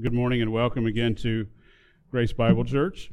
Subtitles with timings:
[0.00, 1.46] Good morning and welcome again to
[2.10, 3.10] Grace Bible Church.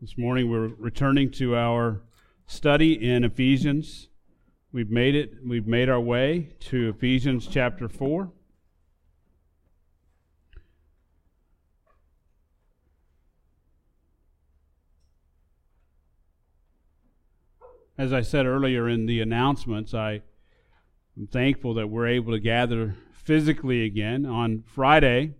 [0.00, 2.02] This morning we're returning to our
[2.46, 4.10] study in Ephesians.
[4.70, 8.30] We've made it, we've made our way to Ephesians chapter 4.
[17.98, 20.22] As I said earlier in the announcements, I
[21.14, 24.24] I'm thankful that we're able to gather physically again.
[24.24, 25.34] On Friday,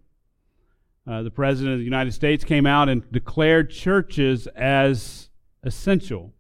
[1.07, 5.31] uh, the President of the United States came out and declared churches as
[5.63, 6.35] essential.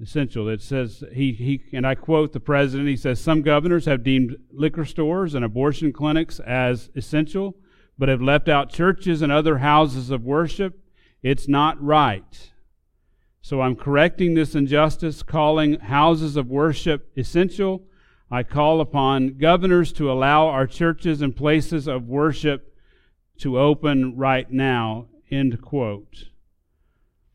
[0.00, 0.48] Essential.
[0.48, 4.36] It says, he, he, and I quote the President, he says, Some governors have deemed
[4.52, 7.56] liquor stores and abortion clinics as essential,
[7.98, 10.78] but have left out churches and other houses of worship.
[11.24, 12.52] It's not right.
[13.42, 17.82] So I'm correcting this injustice, calling houses of worship essential
[18.30, 22.76] I call upon governors to allow our churches and places of worship
[23.38, 25.06] to open right now.
[25.30, 26.30] End quote.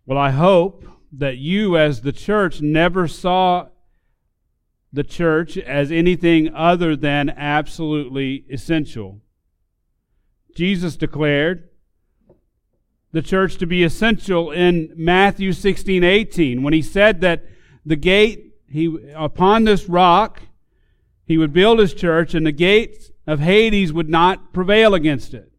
[0.06, 3.68] Well, I hope that you, as the church, never saw
[4.92, 9.22] the church as anything other than absolutely essential.
[10.56, 11.70] Jesus declared
[13.14, 17.46] the church to be essential in Matthew 16 18 when he said that
[17.86, 20.42] the gate, he, upon this rock,
[21.32, 25.50] he would build his church, and the gates of Hades would not prevail against it.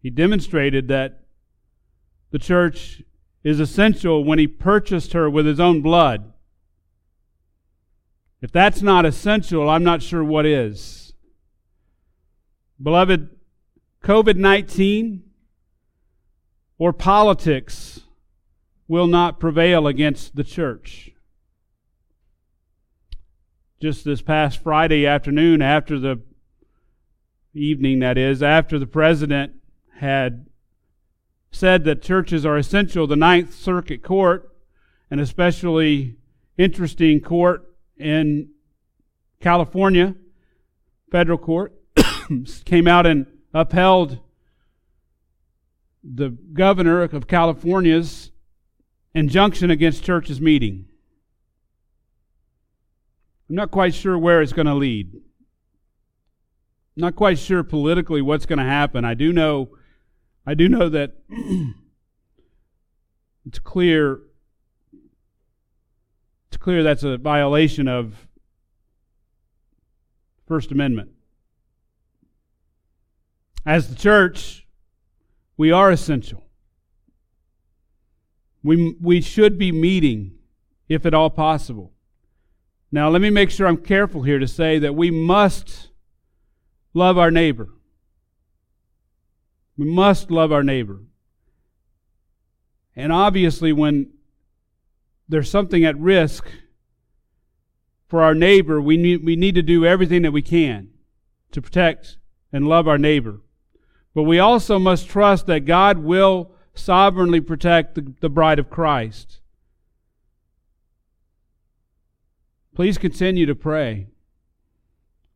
[0.00, 1.24] He demonstrated that
[2.30, 3.02] the church
[3.42, 6.32] is essential when he purchased her with his own blood.
[8.40, 11.14] If that's not essential, I'm not sure what is.
[12.80, 13.28] Beloved,
[14.04, 15.24] COVID 19
[16.78, 18.02] or politics
[18.86, 21.10] will not prevail against the church
[23.80, 26.20] just this past Friday afternoon, after the
[27.54, 29.52] evening, that is, after the president
[29.96, 30.46] had
[31.50, 34.52] said that churches are essential, the Ninth Circuit Court,
[35.10, 36.16] an especially
[36.56, 38.50] interesting court in
[39.40, 40.14] California,
[41.10, 41.72] federal court,
[42.64, 44.18] came out and upheld
[46.02, 48.32] the governor of California's
[49.14, 50.86] injunction against churches meeting.
[53.48, 55.14] I'm not quite sure where it's going to lead.
[55.14, 55.22] I'm
[56.96, 59.04] not quite sure politically what's going to happen.
[59.04, 59.70] I do know
[60.46, 61.12] I do know that
[63.46, 64.20] it's clear
[66.48, 68.26] it's clear that's a violation of
[70.46, 71.10] First Amendment.
[73.66, 74.66] As the church,
[75.58, 76.46] we are essential.
[78.62, 80.38] We, we should be meeting,
[80.88, 81.92] if at all possible.
[82.90, 85.88] Now, let me make sure I'm careful here to say that we must
[86.94, 87.68] love our neighbor.
[89.76, 91.00] We must love our neighbor.
[92.96, 94.10] And obviously, when
[95.28, 96.50] there's something at risk
[98.08, 100.88] for our neighbor, we need, we need to do everything that we can
[101.52, 102.16] to protect
[102.52, 103.40] and love our neighbor.
[104.14, 109.40] But we also must trust that God will sovereignly protect the, the bride of Christ.
[112.78, 114.06] Please continue to pray.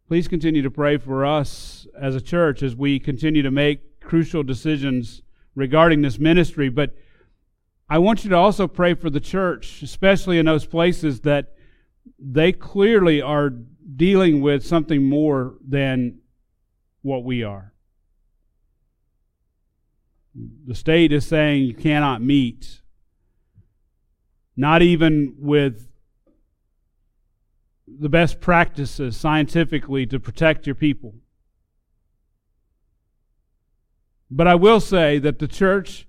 [0.07, 4.45] Please continue to pray for us as a church as we continue to make crucial
[4.45, 5.23] decisions
[5.57, 6.69] regarding this ministry.
[6.69, 6.95] But
[7.91, 11.57] I want you to also pray for the church, especially in those places that
[12.17, 16.21] they clearly are dealing with something more than
[17.01, 17.75] what we are.
[20.65, 22.83] The state is saying you cannot meet,
[24.57, 25.89] not even with
[27.87, 31.15] the best practices scientifically to protect your people.
[34.31, 36.07] But I will say that the church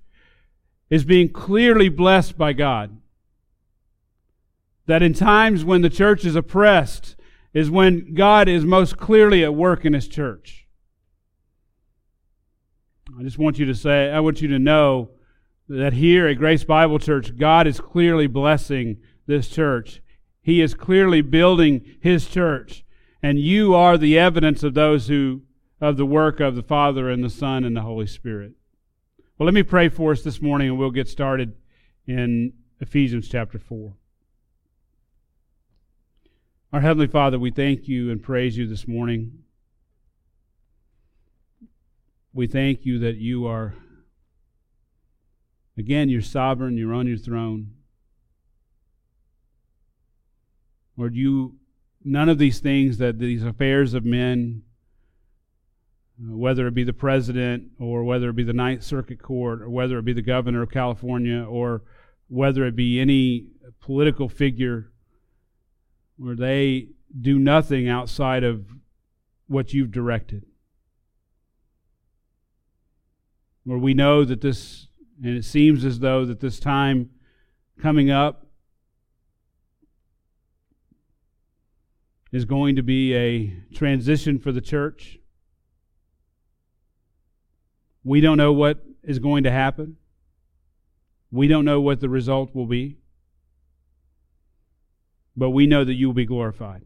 [0.88, 2.96] is being clearly blessed by God.
[4.86, 7.16] That in times when the church is oppressed
[7.52, 10.66] is when God is most clearly at work in his church.
[13.18, 15.10] I just want you to say, I want you to know
[15.68, 20.02] that here at Grace Bible Church, God is clearly blessing this church.
[20.44, 22.84] He is clearly building his church,
[23.22, 25.40] and you are the evidence of those who
[25.80, 28.52] of the work of the Father and the Son and the Holy Spirit.
[29.38, 31.54] Well, let me pray for us this morning and we'll get started
[32.06, 33.94] in Ephesians chapter 4.
[36.74, 39.44] Our Heavenly Father, we thank you and praise you this morning.
[42.34, 43.74] We thank you that you are,
[45.78, 47.73] again, you're sovereign, you're on your throne.
[50.96, 51.56] Lord, you
[52.04, 54.62] none of these things that these affairs of men,
[56.20, 59.70] uh, whether it be the president or whether it be the Ninth Circuit Court or
[59.70, 61.82] whether it be the governor of California or
[62.28, 63.46] whether it be any
[63.80, 64.92] political figure,
[66.16, 66.88] where they
[67.20, 68.66] do nothing outside of
[69.46, 70.44] what you've directed.
[73.64, 74.88] Where we know that this,
[75.22, 77.10] and it seems as though that this time
[77.80, 78.43] coming up
[82.34, 85.20] is going to be a transition for the church.
[88.02, 89.98] We don't know what is going to happen.
[91.30, 92.98] We don't know what the result will be.
[95.36, 96.82] But we know that you will be glorified.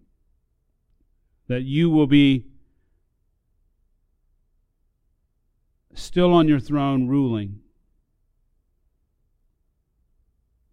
[1.46, 2.44] That you will be
[5.94, 7.60] still on your throne ruling.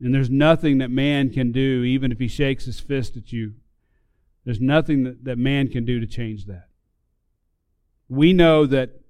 [0.01, 3.54] And there's nothing that man can do, even if he shakes his fist at you,
[4.46, 6.70] there's nothing that, that man can do to change that.
[8.08, 9.02] We know that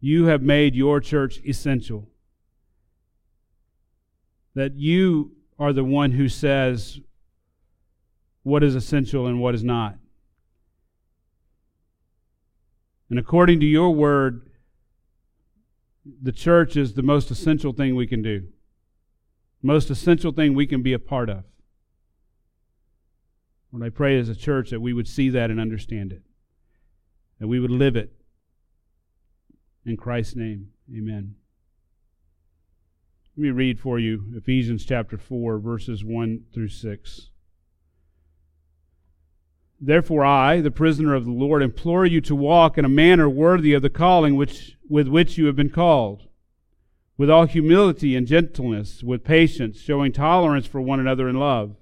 [0.00, 2.10] you have made your church essential.
[4.54, 7.00] That you are the one who says
[8.42, 9.96] what is essential and what is not.
[13.08, 14.50] And according to your word,
[16.22, 18.48] the church is the most essential thing we can do,
[19.62, 21.44] most essential thing we can be a part of.
[23.74, 26.22] What I pray as a church that we would see that and understand it,
[27.40, 28.12] that we would live it.
[29.84, 31.34] In Christ's name, amen.
[33.36, 37.30] Let me read for you Ephesians chapter 4, verses 1 through 6.
[39.80, 43.72] Therefore, I, the prisoner of the Lord, implore you to walk in a manner worthy
[43.72, 46.28] of the calling which, with which you have been called,
[47.16, 51.74] with all humility and gentleness, with patience, showing tolerance for one another in love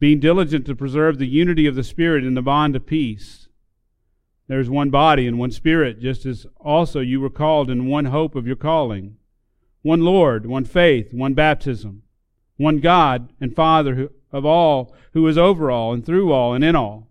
[0.00, 3.48] being diligent to preserve the unity of the Spirit in the bond of peace.
[4.46, 8.06] There is one body and one Spirit, just as also you were called in one
[8.06, 9.16] hope of your calling.
[9.82, 12.02] One Lord, one faith, one baptism,
[12.56, 16.76] one God and Father of all, who is over all and through all and in
[16.76, 17.08] all.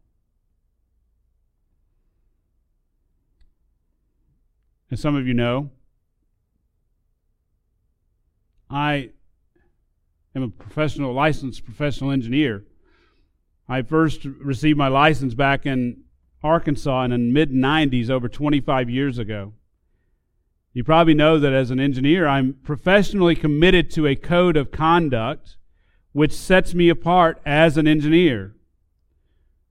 [4.90, 5.70] As some of you know,
[8.70, 9.12] I
[10.36, 12.64] am a professional, licensed professional engineer.
[13.70, 16.04] I first received my license back in
[16.44, 19.54] Arkansas in the mid 90s, over 25 years ago.
[20.74, 25.58] You probably know that as an engineer, I'm professionally committed to a code of conduct
[26.14, 28.56] which sets me apart as an engineer.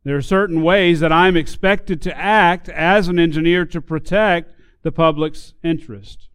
[0.04, 4.52] There are certain ways that I'm expected to act as an engineer to protect
[4.82, 6.28] the public's interest.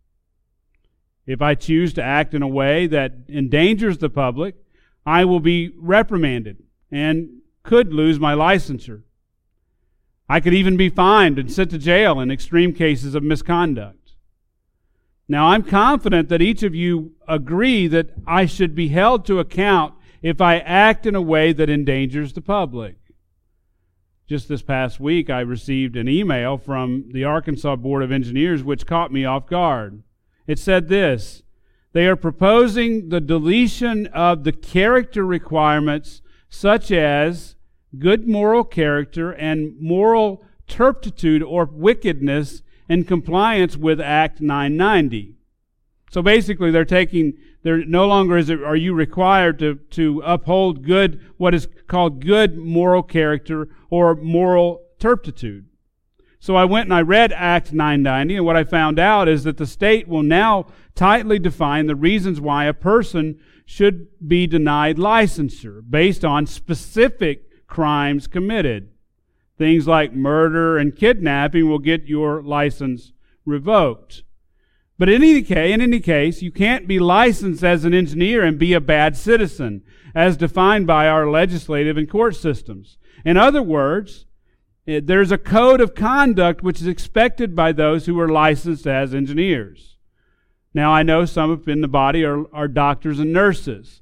[1.26, 4.56] If I choose to act in a way that endangers the public,
[5.06, 9.04] I will be reprimanded and could lose my licensure.
[10.28, 14.14] I could even be fined and sent to jail in extreme cases of misconduct.
[15.28, 19.94] Now, I'm confident that each of you agree that I should be held to account
[20.22, 22.96] if I act in a way that endangers the public.
[24.28, 28.86] Just this past week, I received an email from the Arkansas Board of Engineers which
[28.86, 30.04] caught me off guard.
[30.48, 31.44] It said this
[31.94, 36.22] They are proposing the deletion of the character requirements
[36.52, 37.56] such as
[37.98, 45.38] good moral character and moral turpitude or wickedness in compliance with Act 990.
[46.12, 47.34] So basically, they're taking,
[47.64, 52.24] they're no longer is it, are you required to, to uphold good, what is called
[52.24, 55.66] good moral character or moral turpitude.
[56.40, 59.58] So I went and I read Act 990, and what I found out is that
[59.58, 63.40] the state will now tightly define the reasons why a person
[63.72, 68.90] should be denied licensure based on specific crimes committed.
[69.58, 73.14] Things like murder and kidnapping will get your license
[73.46, 74.24] revoked.
[75.00, 78.60] But in any case, in any case, you can't be licensed as an engineer and
[78.60, 82.98] be a bad citizen, as defined by our legislative and court systems.
[83.24, 84.26] In other words,
[84.86, 89.16] eh, there's a code of conduct which is expected by those who are licensed as
[89.16, 89.91] engineers.
[90.74, 94.02] Now, I know some in the body are, are doctors and nurses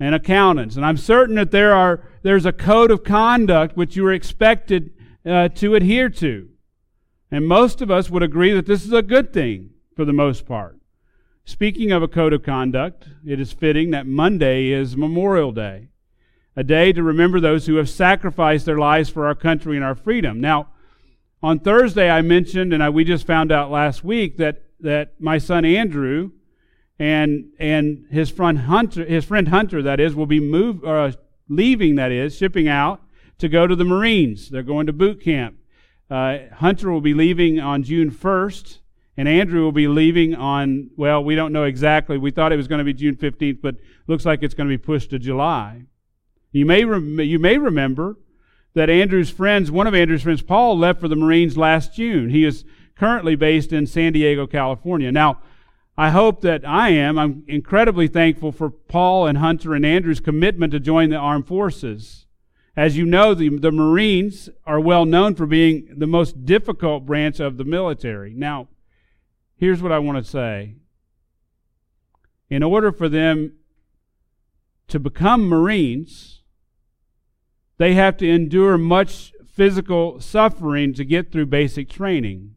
[0.00, 4.06] and accountants, and I'm certain that there are, there's a code of conduct which you
[4.06, 4.92] are expected
[5.26, 6.48] uh, to adhere to.
[7.30, 10.46] And most of us would agree that this is a good thing for the most
[10.46, 10.78] part.
[11.44, 15.88] Speaking of a code of conduct, it is fitting that Monday is Memorial Day,
[16.56, 19.94] a day to remember those who have sacrificed their lives for our country and our
[19.94, 20.40] freedom.
[20.40, 20.68] Now,
[21.42, 25.38] on Thursday, I mentioned, and I, we just found out last week, that that my
[25.38, 26.30] son Andrew
[26.98, 31.12] and and his friend Hunter, his friend Hunter, that is, will be moved, uh,
[31.48, 33.00] leaving, that is, shipping out
[33.38, 34.50] to go to the Marines.
[34.50, 35.56] They're going to boot camp.
[36.10, 38.78] Uh, Hunter will be leaving on June 1st,
[39.16, 42.16] and Andrew will be leaving on, well, we don't know exactly.
[42.16, 44.76] We thought it was going to be June 15th, but looks like it's going to
[44.76, 45.82] be pushed to July.
[46.50, 48.16] You may, rem- you may remember
[48.74, 52.30] that Andrew's friends, one of Andrew's friends, Paul, left for the Marines last June.
[52.30, 52.64] He is
[52.98, 55.12] currently based in San Diego, California.
[55.12, 55.40] Now,
[55.96, 57.18] I hope that I am.
[57.18, 62.26] I'm incredibly thankful for Paul and Hunter and Andrew's commitment to join the armed forces.
[62.76, 67.40] As you know, the, the Marines are well known for being the most difficult branch
[67.40, 68.32] of the military.
[68.34, 68.68] Now,
[69.56, 70.76] here's what I want to say.
[72.48, 73.54] In order for them
[74.86, 76.42] to become Marines,
[77.78, 82.54] they have to endure much physical suffering to get through basic training.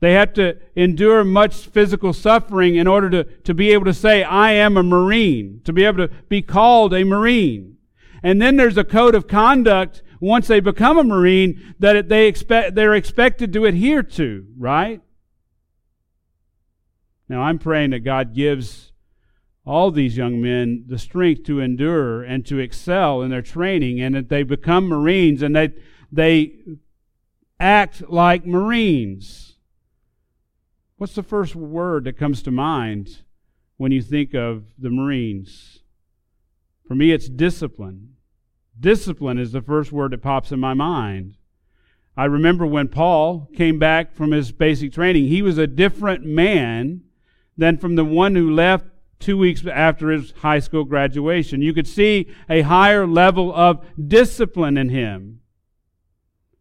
[0.00, 4.22] They have to endure much physical suffering in order to, to be able to say,
[4.22, 7.76] I am a Marine, to be able to be called a Marine.
[8.22, 12.74] And then there's a code of conduct once they become a Marine that they expect,
[12.74, 15.00] they're expected to adhere to, right?
[17.28, 18.92] Now I'm praying that God gives
[19.64, 24.14] all these young men the strength to endure and to excel in their training and
[24.14, 25.74] that they become Marines and that
[26.10, 26.58] they
[27.58, 29.49] act like Marines.
[31.00, 33.22] What's the first word that comes to mind
[33.78, 35.78] when you think of the Marines?
[36.86, 38.16] For me, it's discipline.
[38.78, 41.38] Discipline is the first word that pops in my mind.
[42.18, 47.00] I remember when Paul came back from his basic training, he was a different man
[47.56, 48.84] than from the one who left
[49.18, 51.62] two weeks after his high school graduation.
[51.62, 55.40] You could see a higher level of discipline in him.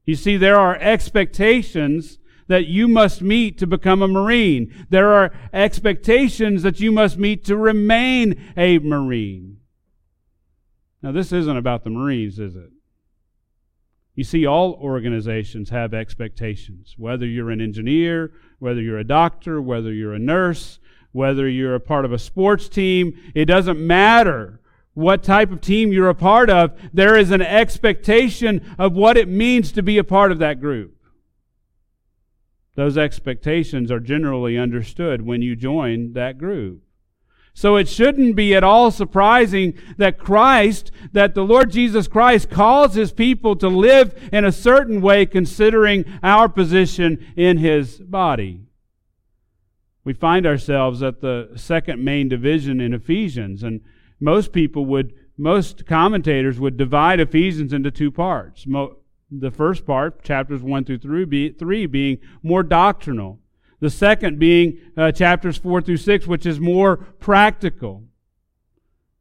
[0.05, 2.18] You see, there are expectations
[2.49, 4.73] that you must meet to become a Marine.
[4.89, 9.57] There are expectations that you must meet to remain a Marine.
[11.01, 12.71] Now, this isn't about the Marines, is it?
[14.15, 16.95] You see, all organizations have expectations.
[16.97, 20.79] Whether you're an engineer, whether you're a doctor, whether you're a nurse,
[21.11, 24.59] whether you're a part of a sports team, it doesn't matter
[24.95, 26.77] what type of team you're a part of.
[26.91, 30.98] There is an expectation of what it means to be a part of that group.
[32.79, 36.81] Those expectations are generally understood when you join that group.
[37.53, 42.93] So it shouldn't be at all surprising that Christ, that the Lord Jesus Christ calls
[42.93, 48.61] his people to live in a certain way considering our position in his body.
[50.05, 53.81] We find ourselves at the second main division in Ephesians, and
[54.21, 58.65] most people would, most commentators would divide Ephesians into two parts.
[59.31, 63.39] The first part, chapters 1 through 3, being more doctrinal
[63.79, 68.03] the second being uh, chapters 4 through 6, which is more practical.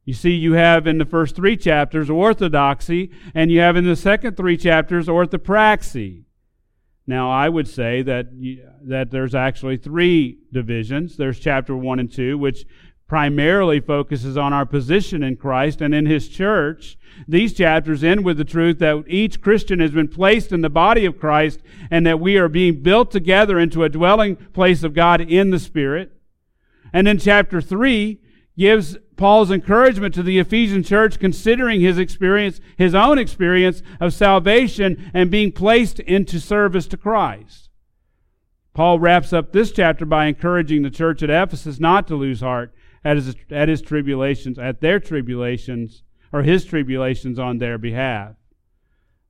[0.04, 3.96] You see, you have in the first three chapters orthodoxy, and you have in the
[3.96, 6.24] second three chapters orthopraxy.
[7.06, 8.26] Now, I would say that,
[8.84, 11.16] that there's actually three divisions.
[11.16, 12.64] There's chapter 1 and 2, which
[13.08, 16.98] primarily focuses on our position in Christ and in His church.
[17.26, 21.06] These chapters end with the truth that each Christian has been placed in the body
[21.06, 21.60] of Christ
[21.90, 25.58] and that we are being built together into a dwelling place of God in the
[25.58, 26.12] Spirit.
[26.92, 28.20] And then chapter 3
[28.58, 35.10] gives Paul's encouragement to the Ephesian church considering his experience, his own experience of salvation
[35.14, 37.70] and being placed into service to Christ.
[38.74, 42.72] Paul wraps up this chapter by encouraging the church at Ephesus not to lose heart
[43.08, 48.34] at his, at his tribulations, at their tribulations, or his tribulations on their behalf.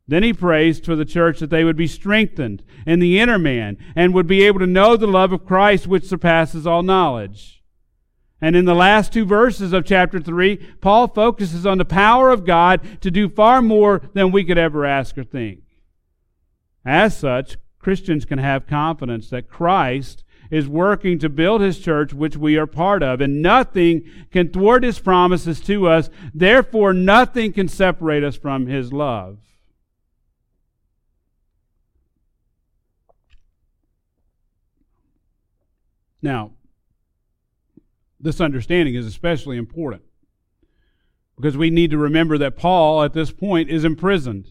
[0.08, 3.76] Then he prays for the church that they would be strengthened in the inner man
[3.94, 7.62] and would be able to know the love of Christ which surpasses all knowledge.
[8.40, 12.44] And in the last two verses of chapter 3, Paul focuses on the power of
[12.44, 15.61] God to do far more than we could ever ask or think.
[16.85, 22.37] As such, Christians can have confidence that Christ is working to build his church, which
[22.37, 26.11] we are part of, and nothing can thwart his promises to us.
[26.35, 29.38] Therefore, nothing can separate us from his love.
[36.21, 36.52] Now,
[38.21, 40.02] this understanding is especially important
[41.37, 44.49] because we need to remember that Paul, at this point, is imprisoned.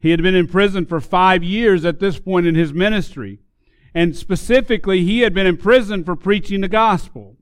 [0.00, 3.40] He had been in prison for five years at this point in his ministry.
[3.96, 7.38] And specifically, he had been in prison for preaching the gospel.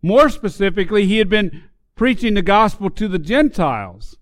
[0.00, 1.64] More specifically, he had been
[1.96, 4.16] preaching the gospel to the Gentiles,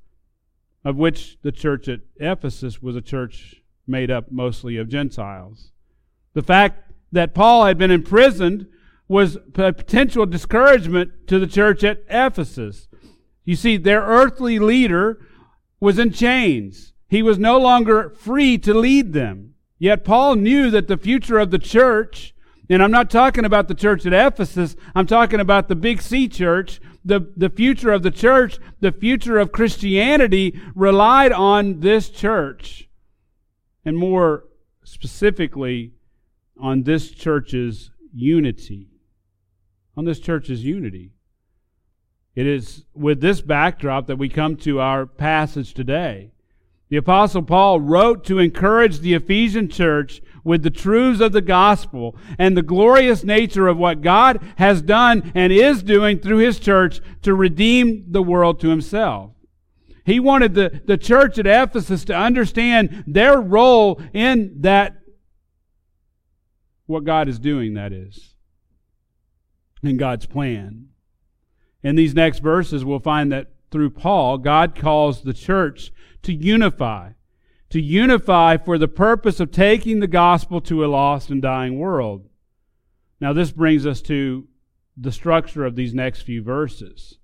[0.87, 3.57] of which the church at Ephesus was a church
[3.87, 5.71] made up mostly of Gentiles.
[6.33, 8.67] The fact that Paul had been imprisoned
[9.07, 12.89] was a potential discouragement to the church at Ephesus.
[13.45, 15.21] You see, their earthly leader
[15.79, 16.95] was in chains.
[17.11, 19.57] He was no longer free to lead them.
[19.79, 22.35] Yet Paul knew that the future of the church,
[22.69, 26.29] and I'm not talking about the church at Ephesus, I'm talking about the Big C
[26.29, 32.89] church, the, the future of the church, the future of Christianity relied on this church.
[33.85, 34.45] And more
[34.85, 35.93] specifically,
[36.61, 38.89] on this church's unity.
[39.97, 41.13] On this church's unity.
[42.35, 46.33] It is with this backdrop that we come to our passage today.
[46.89, 52.17] The Apostle Paul wrote to encourage the Ephesian church with the truths of the gospel
[52.39, 57.01] and the glorious nature of what God has done and is doing through his church
[57.23, 59.33] to redeem the world to himself.
[60.07, 64.97] He wanted the, the church at Ephesus to understand their role in that,
[66.87, 68.35] what God is doing, that is,
[69.83, 70.89] in God's plan.
[71.83, 77.11] In these next verses, we'll find that through Paul, God calls the church to unify,
[77.71, 82.29] to unify for the purpose of taking the gospel to a lost and dying world.
[83.21, 84.47] Now, this brings us to
[84.97, 87.19] the structure of these next few verses.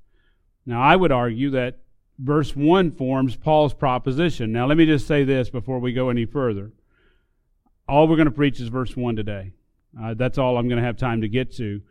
[0.66, 1.78] Now, I would argue that
[2.18, 4.52] verse 1 forms Paul's proposition.
[4.52, 6.72] Now, let me just say this before we go any further.
[7.88, 9.52] All we're going to preach is verse 1 today.
[10.00, 11.82] Uh, that's all I'm going to have time to get to.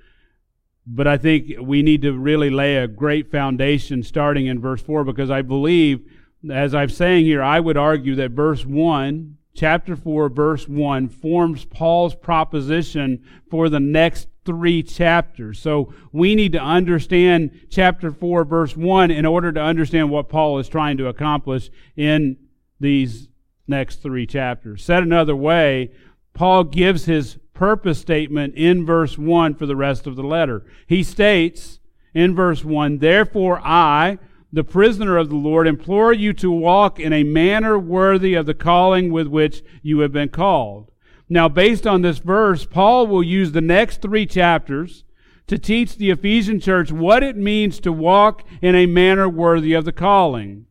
[0.86, 5.04] But I think we need to really lay a great foundation starting in verse 4
[5.06, 6.06] because I believe,
[6.52, 11.64] as I'm saying here, I would argue that verse 1, chapter 4, verse 1, forms
[11.66, 15.60] Paul's proposition for the next three chapters.
[15.60, 20.60] So we need to understand chapter 4, verse 1 in order to understand what Paul
[20.60, 22.38] is trying to accomplish in
[22.80, 23.30] these
[23.68, 24.84] next three chapters.
[24.84, 25.92] Said another way,
[26.34, 30.66] Paul gives his purpose statement in verse 1 for the rest of the letter.
[30.88, 31.80] He states
[32.14, 34.20] in verse 1 Therefore, I,
[34.52, 38.54] the prisoner of the Lord, implore you to walk in a manner worthy of the
[38.54, 40.92] calling with which you have been called.
[41.30, 45.04] Now, based on this verse, Paul will use the next three chapters
[45.48, 49.86] to teach the Ephesian church what it means to walk in a manner worthy of
[49.86, 50.66] the calling.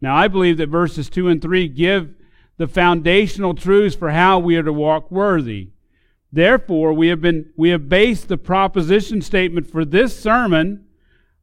[0.00, 2.14] Now, I believe that verses 2 and 3 give
[2.56, 5.70] the foundational truths for how we are to walk worthy.
[6.34, 10.84] Therefore, we have been we have based the proposition statement for this sermon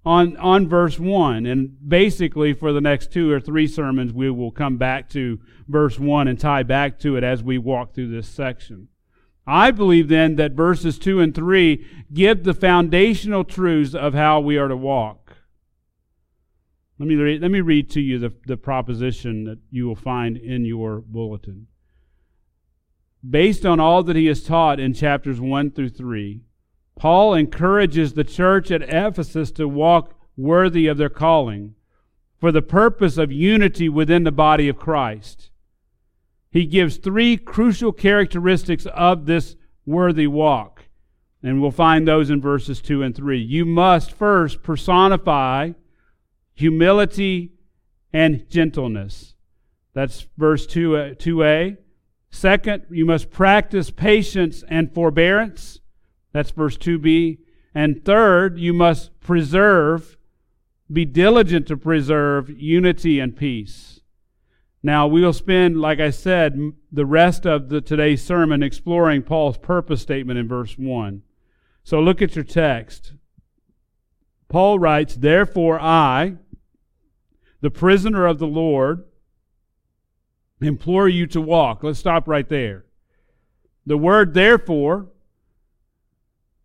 [0.03, 4.51] on on verse 1 and basically for the next two or three sermons we will
[4.51, 8.27] come back to verse 1 and tie back to it as we walk through this
[8.27, 8.89] section.
[9.47, 14.57] I believe then that verses 2 and 3 give the foundational truths of how we
[14.57, 15.37] are to walk.
[16.99, 20.35] Let me read, let me read to you the, the proposition that you will find
[20.35, 21.67] in your bulletin
[23.27, 26.41] based on all that he has taught in chapters 1 through 3,
[26.95, 31.75] Paul encourages the church at Ephesus to walk worthy of their calling
[32.39, 35.51] for the purpose of unity within the body of Christ.
[36.49, 39.55] He gives three crucial characteristics of this
[39.85, 40.85] worthy walk,
[41.41, 43.39] and we'll find those in verses 2 and 3.
[43.39, 45.71] You must first personify
[46.53, 47.53] humility
[48.11, 49.35] and gentleness.
[49.93, 51.77] That's verse 2, uh, 2a.
[52.31, 55.79] Second, you must practice patience and forbearance.
[56.33, 57.39] That's verse 2b.
[57.75, 60.17] And third, you must preserve,
[60.91, 64.01] be diligent to preserve unity and peace.
[64.83, 66.57] Now, we'll spend, like I said,
[66.91, 71.21] the rest of the, today's sermon exploring Paul's purpose statement in verse 1.
[71.83, 73.13] So look at your text.
[74.49, 76.35] Paul writes, Therefore I,
[77.61, 79.05] the prisoner of the Lord,
[80.61, 81.83] implore you to walk.
[81.83, 82.85] Let's stop right there.
[83.85, 85.07] The word therefore,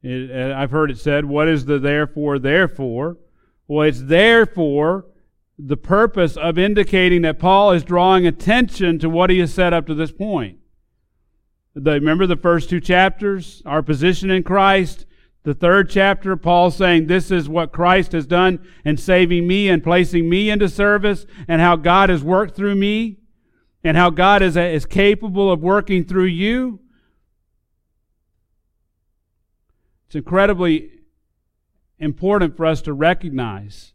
[0.03, 3.17] it, uh, I've heard it said, what is the therefore, therefore?
[3.67, 5.07] Well, it's therefore
[5.59, 9.87] the purpose of indicating that Paul is drawing attention to what he has said up
[9.87, 10.59] to this point.
[11.75, 15.07] The, remember the first two chapters, our position in Christ.
[15.45, 19.83] The third chapter, Paul saying, This is what Christ has done in saving me and
[19.83, 23.19] placing me into service, and how God has worked through me
[23.87, 26.81] and how God is, is capable of working through you.
[30.07, 30.91] It's incredibly
[32.01, 33.95] important for us to recognize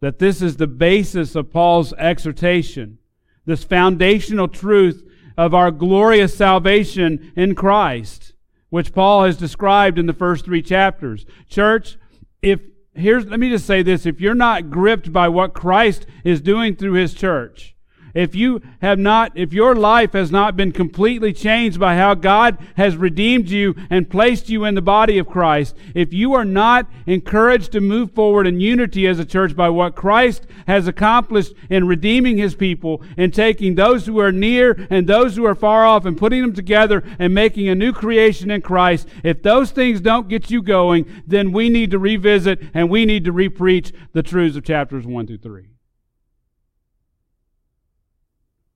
[0.00, 2.98] that this is the basis of Paul's exhortation,
[3.44, 8.32] this foundational truth of our glorious salvation in Christ,
[8.70, 11.26] which Paul has described in the first three chapters.
[11.50, 11.98] Church,
[12.40, 12.60] if
[12.94, 16.76] here's let me just say this if you're not gripped by what Christ is doing
[16.76, 17.71] through his church,
[18.14, 22.58] if you have not, if your life has not been completely changed by how God
[22.76, 26.86] has redeemed you and placed you in the body of Christ, if you are not
[27.06, 31.86] encouraged to move forward in unity as a church by what Christ has accomplished in
[31.86, 36.04] redeeming his people and taking those who are near and those who are far off
[36.04, 40.28] and putting them together and making a new creation in Christ, if those things don't
[40.28, 44.56] get you going, then we need to revisit and we need to repreach the truths
[44.56, 45.71] of chapters 1 through 3.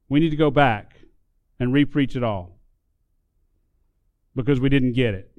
[0.08, 1.00] We need to go back
[1.58, 2.58] and repreach it all
[4.34, 5.30] because we didn't get it.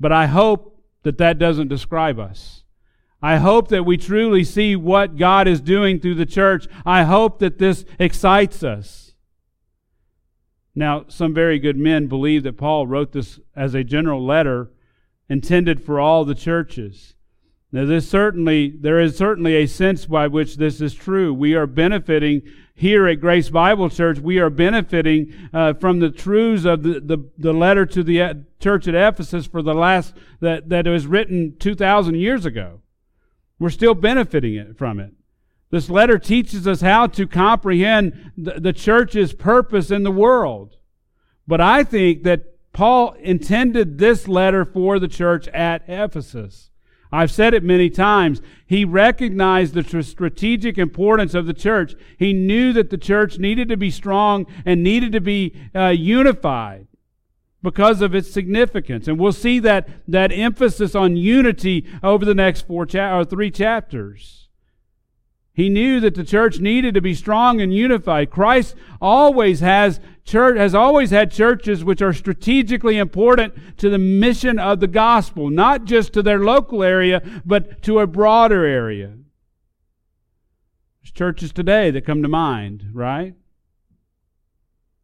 [0.00, 2.64] But I hope that that doesn't describe us.
[3.20, 6.68] I hope that we truly see what God is doing through the church.
[6.86, 9.14] I hope that this excites us.
[10.74, 14.70] Now, some very good men believe that Paul wrote this as a general letter
[15.28, 17.14] intended for all the churches.
[17.70, 21.34] Now, this certainly, there is certainly a sense by which this is true.
[21.34, 22.42] We are benefiting
[22.74, 24.18] here at Grace Bible Church.
[24.18, 28.34] We are benefiting uh, from the truths of the, the, the letter to the uh,
[28.58, 32.80] church at Ephesus for the last, that, that was written 2,000 years ago.
[33.58, 35.12] We're still benefiting it, from it.
[35.70, 40.76] This letter teaches us how to comprehend the, the church's purpose in the world.
[41.46, 46.70] But I think that Paul intended this letter for the church at Ephesus.
[47.10, 48.40] I've said it many times.
[48.66, 51.94] He recognized the strategic importance of the church.
[52.18, 56.86] He knew that the church needed to be strong and needed to be uh, unified
[57.62, 59.08] because of its significance.
[59.08, 63.50] And we'll see that, that emphasis on unity over the next four cha- or three
[63.50, 64.47] chapters.
[65.58, 68.30] He knew that the church needed to be strong and unified.
[68.30, 74.60] Christ always has church has always had churches which are strategically important to the mission
[74.60, 79.16] of the gospel, not just to their local area, but to a broader area.
[81.02, 83.34] There's churches today that come to mind, right?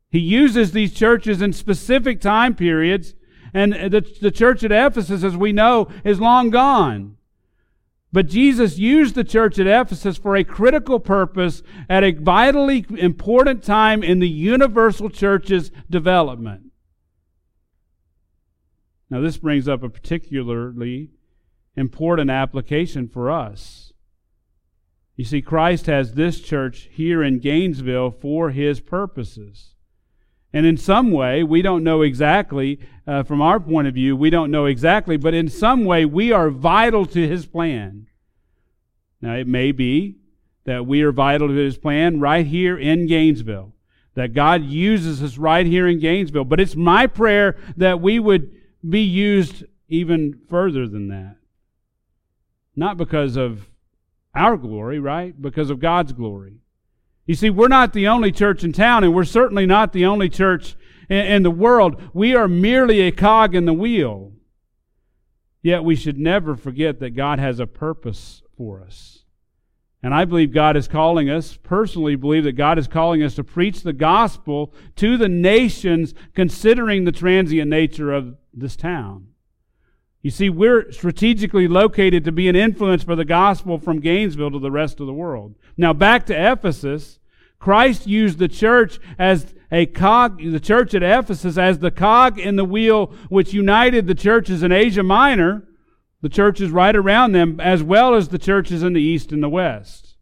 [0.09, 3.15] He uses these churches in specific time periods,
[3.53, 7.17] and the, the church at Ephesus, as we know, is long gone.
[8.15, 13.65] But Jesus used the church at Ephesus for a critical purpose at a vitally important
[13.65, 16.71] time in the universal church's development.
[19.11, 21.11] Now, this brings up a particularly
[21.77, 23.93] important application for us.
[25.17, 29.74] You see, Christ has this church here in Gainesville for his purposes.
[30.55, 34.31] And in some way, we don't know exactly, uh, from our point of view, we
[34.31, 38.07] don't know exactly, but in some way, we are vital to his plan.
[39.21, 40.19] Now, it may be
[40.65, 43.73] that we are vital to his plan right here in Gainesville,
[44.15, 46.45] that God uses us right here in Gainesville.
[46.45, 48.53] But it's my prayer that we would
[48.89, 51.37] be used even further than that.
[52.77, 53.69] Not because of
[54.37, 55.41] our glory, right?
[55.41, 56.61] Because of God's glory.
[57.27, 60.29] You see, we're not the only church in town, and we're certainly not the only
[60.29, 60.77] church
[61.09, 62.01] in, in the world.
[62.13, 64.33] We are merely a cog in the wheel.
[65.63, 69.25] Yet we should never forget that God has a purpose for us.
[70.03, 73.45] And I believe God is calling us, personally believe that God is calling us to
[73.45, 79.29] preach the gospel to the nations, considering the transient nature of this town.
[80.25, 84.59] You see, we're strategically located to be an influence for the gospel from Gainesville to
[84.59, 85.55] the rest of the world.
[85.77, 87.19] Now, back to Ephesus.
[87.59, 92.57] Christ used the church as a cog, the church at Ephesus as the cog in
[92.57, 95.69] the wheel which united the churches in Asia Minor,
[96.23, 99.49] the churches right around them, as well as the churches in the east and the
[99.51, 100.17] west.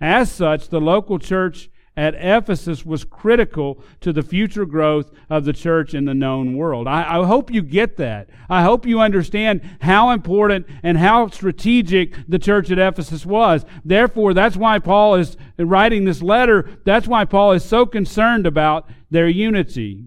[0.00, 1.69] As such, the local church
[2.00, 6.88] at Ephesus was critical to the future growth of the church in the known world.
[6.88, 8.30] I, I, hope you get that.
[8.48, 13.66] I hope you understand how important and how strategic the church at Ephesus was.
[13.84, 16.70] Therefore, that's why Paul is writing this letter.
[16.86, 20.06] That's why Paul is so concerned about their unity.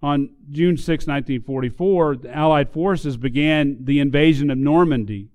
[0.00, 5.30] On June 6, 1944, the Allied forces began the invasion of Normandy.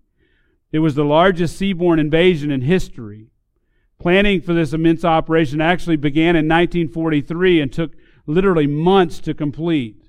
[0.72, 3.31] It was the largest seaborne invasion in history.
[4.02, 7.92] Planning for this immense operation actually began in 1943 and took
[8.26, 10.04] literally months to complete.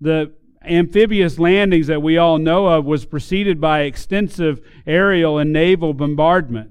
[0.00, 0.32] The
[0.64, 6.70] amphibious landings that we all know of was preceded by extensive aerial and naval bombardment.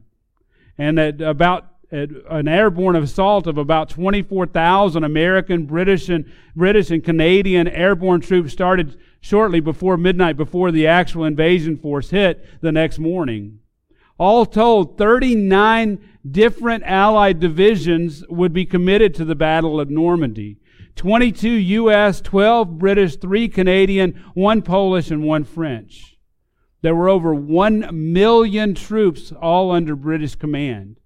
[0.78, 7.68] And at about an airborne assault of about 24,000 American, British, and British and Canadian
[7.68, 13.60] airborne troops started shortly before midnight, before the actual invasion force hit the next morning.
[14.18, 16.00] All told, 39
[16.30, 20.58] different Allied divisions would be committed to the Battle of Normandy
[20.96, 26.18] 22 U.S., 12 British, 3 Canadian, 1 Polish, and 1 French.
[26.82, 31.00] There were over 1 million troops all under British command.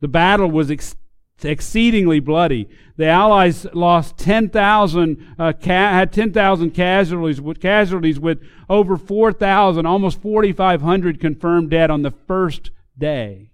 [0.00, 0.96] The battle was ex-
[1.44, 2.68] exceedingly bloody.
[2.96, 10.20] The Allies lost 10,000, uh, ca- had 10,000 casualties, with casualties with over 4,000, almost
[10.20, 13.50] 4,500 confirmed dead on the first day.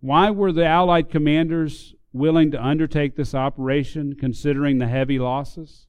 [0.00, 5.86] Why were the Allied commanders willing to undertake this operation, considering the heavy losses?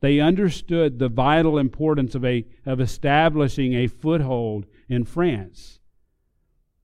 [0.00, 5.80] They understood the vital importance of, a, of establishing a foothold in France.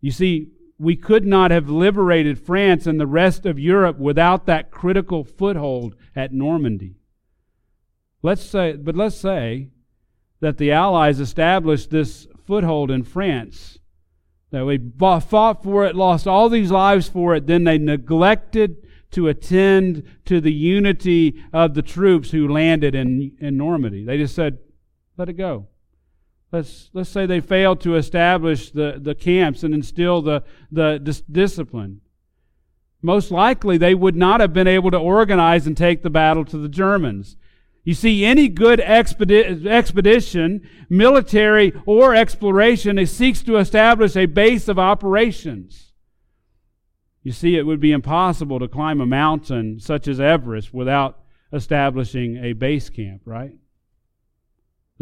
[0.00, 4.70] You see, we could not have liberated France and the rest of Europe without that
[4.70, 6.96] critical foothold at Normandy.
[8.22, 9.68] Let's say, but let's say
[10.40, 13.78] that the Allies established this foothold in France,
[14.50, 18.76] that we fought for it, lost all these lives for it, then they neglected
[19.12, 24.04] to attend to the unity of the troops who landed in, in Normandy.
[24.04, 24.58] They just said,
[25.16, 25.68] let it go.
[26.52, 31.22] Let's, let's say they failed to establish the, the camps and instill the, the dis-
[31.22, 32.02] discipline.
[33.00, 36.58] Most likely, they would not have been able to organize and take the battle to
[36.58, 37.36] the Germans.
[37.84, 44.78] You see, any good expedi- expedition, military or exploration, seeks to establish a base of
[44.78, 45.92] operations.
[47.22, 51.18] You see, it would be impossible to climb a mountain such as Everest without
[51.52, 53.52] establishing a base camp, right?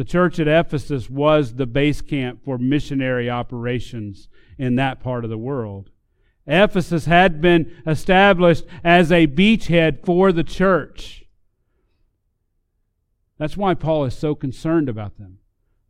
[0.01, 5.31] The church at Ephesus was the base camp for missionary operations in that part of
[5.31, 5.91] the world.
[6.47, 11.25] Ephesus had been established as a beachhead for the church.
[13.37, 15.41] That's why Paul is so concerned about them.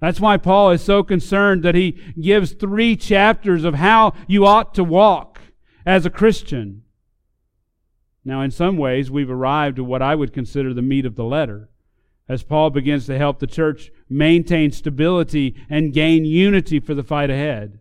[0.01, 4.75] That's why Paul is so concerned that he gives three chapters of how you ought
[4.75, 5.41] to walk
[5.87, 6.83] as a Christian.
[8.25, 11.23] Now, in some ways, we've arrived at what I would consider the meat of the
[11.23, 11.69] letter
[12.31, 17.31] as Paul begins to help the church maintain stability and gain unity for the fight
[17.31, 17.79] ahead.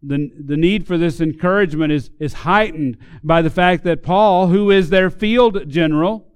[0.00, 4.70] The, the need for this encouragement is, is heightened by the fact that Paul, who
[4.70, 6.28] is their field general,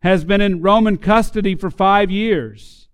[0.00, 2.88] has been in Roman custody for five years.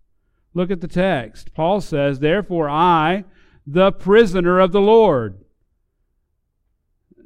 [0.54, 1.54] Look at the text.
[1.54, 3.24] Paul says, Therefore, I,
[3.66, 5.44] the prisoner of the Lord.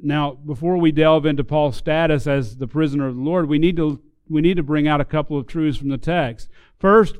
[0.01, 3.77] Now, before we delve into Paul's status as the prisoner of the Lord, we need
[3.77, 6.49] to we need to bring out a couple of truths from the text.
[6.77, 7.15] First,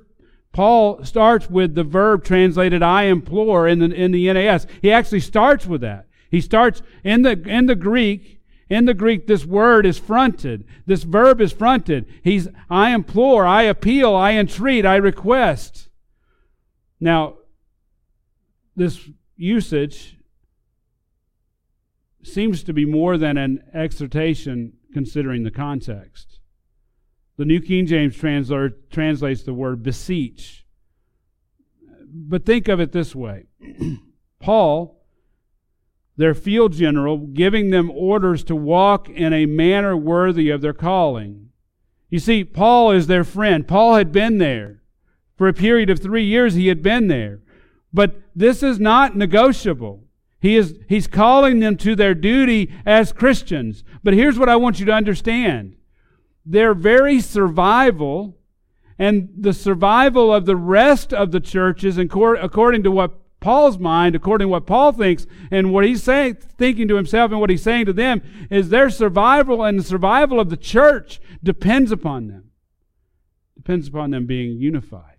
[0.57, 4.65] Paul starts with the verb translated I implore in the, in the NAS.
[4.81, 6.07] He actually starts with that.
[6.31, 10.65] He starts in the, in the Greek, in the Greek, this word is fronted.
[10.87, 12.07] This verb is fronted.
[12.23, 15.89] He's, I implore, I appeal, I entreat, I request.
[16.99, 17.35] Now,
[18.75, 20.17] this usage
[22.23, 26.36] seems to be more than an exhortation considering the context.
[27.37, 30.65] The New King James translates the word beseech.
[32.09, 33.45] But think of it this way
[34.39, 35.05] Paul,
[36.15, 41.49] their field general, giving them orders to walk in a manner worthy of their calling.
[42.09, 43.67] You see, Paul is their friend.
[43.67, 44.81] Paul had been there.
[45.35, 47.41] For a period of three years, he had been there.
[47.93, 50.05] But this is not negotiable.
[50.39, 53.83] He is, he's calling them to their duty as Christians.
[54.03, 55.76] But here's what I want you to understand
[56.47, 58.37] their very survival
[58.97, 64.45] and the survival of the rest of the churches, according to what Paul's mind, according
[64.45, 67.85] to what Paul thinks, and what he's saying, thinking to himself, and what he's saying
[67.85, 72.45] to them, is their survival and the survival of the church depends upon them.
[73.55, 75.17] Depends upon them being unified.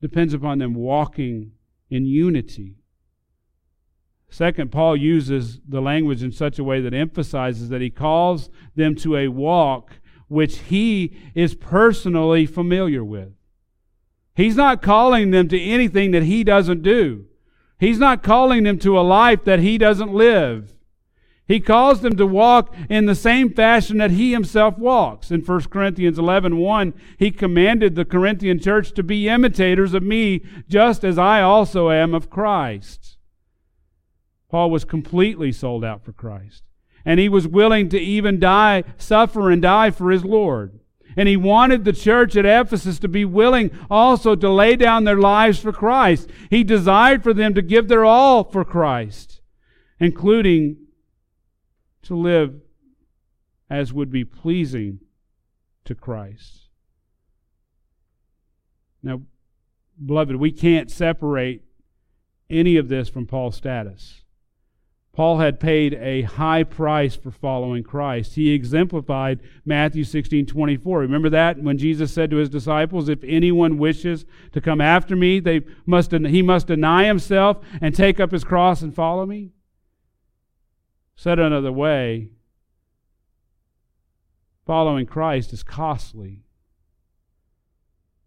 [0.00, 1.52] Depends upon them walking
[1.90, 2.76] in unity
[4.32, 8.94] Second, Paul uses the language in such a way that emphasizes that he calls them
[8.96, 10.00] to a walk
[10.32, 13.32] which he is personally familiar with.
[14.34, 17.26] He's not calling them to anything that he doesn't do.
[17.78, 20.74] He's not calling them to a life that he doesn't live.
[21.46, 25.30] He calls them to walk in the same fashion that he himself walks.
[25.30, 30.42] In 1 Corinthians 11 1, he commanded the Corinthian church to be imitators of me,
[30.66, 33.18] just as I also am of Christ.
[34.48, 36.62] Paul was completely sold out for Christ.
[37.04, 40.78] And he was willing to even die, suffer and die for his Lord.
[41.16, 45.18] And he wanted the church at Ephesus to be willing also to lay down their
[45.18, 46.30] lives for Christ.
[46.48, 49.40] He desired for them to give their all for Christ,
[49.98, 50.78] including
[52.02, 52.60] to live
[53.68, 55.00] as would be pleasing
[55.84, 56.68] to Christ.
[59.02, 59.22] Now,
[60.04, 61.62] beloved, we can't separate
[62.48, 64.21] any of this from Paul's status.
[65.12, 68.34] Paul had paid a high price for following Christ.
[68.34, 71.00] He exemplified Matthew 16 24.
[71.00, 75.38] Remember that when Jesus said to his disciples, If anyone wishes to come after me,
[75.38, 79.50] they must, he must deny himself and take up his cross and follow me?
[81.14, 82.30] Said another way,
[84.64, 86.42] following Christ is costly.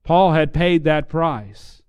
[0.03, 1.81] Paul had paid that price.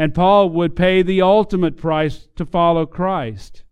[0.00, 3.64] And Paul would pay the ultimate price to follow Christ.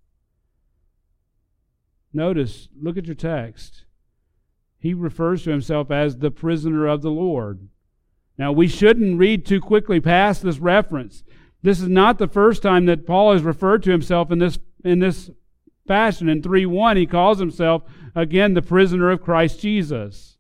[2.17, 3.85] Notice, look at your text.
[4.79, 7.69] He refers to himself as the prisoner of the Lord.
[8.39, 11.25] Now, we shouldn't read too quickly past this reference.
[11.63, 14.99] This is not the first time that Paul has referred to himself in this, in
[14.99, 15.31] this
[15.87, 16.31] fashion.
[16.31, 17.83] In 3 1, he calls himself,
[18.15, 20.39] again, the prisoner of Christ Jesus.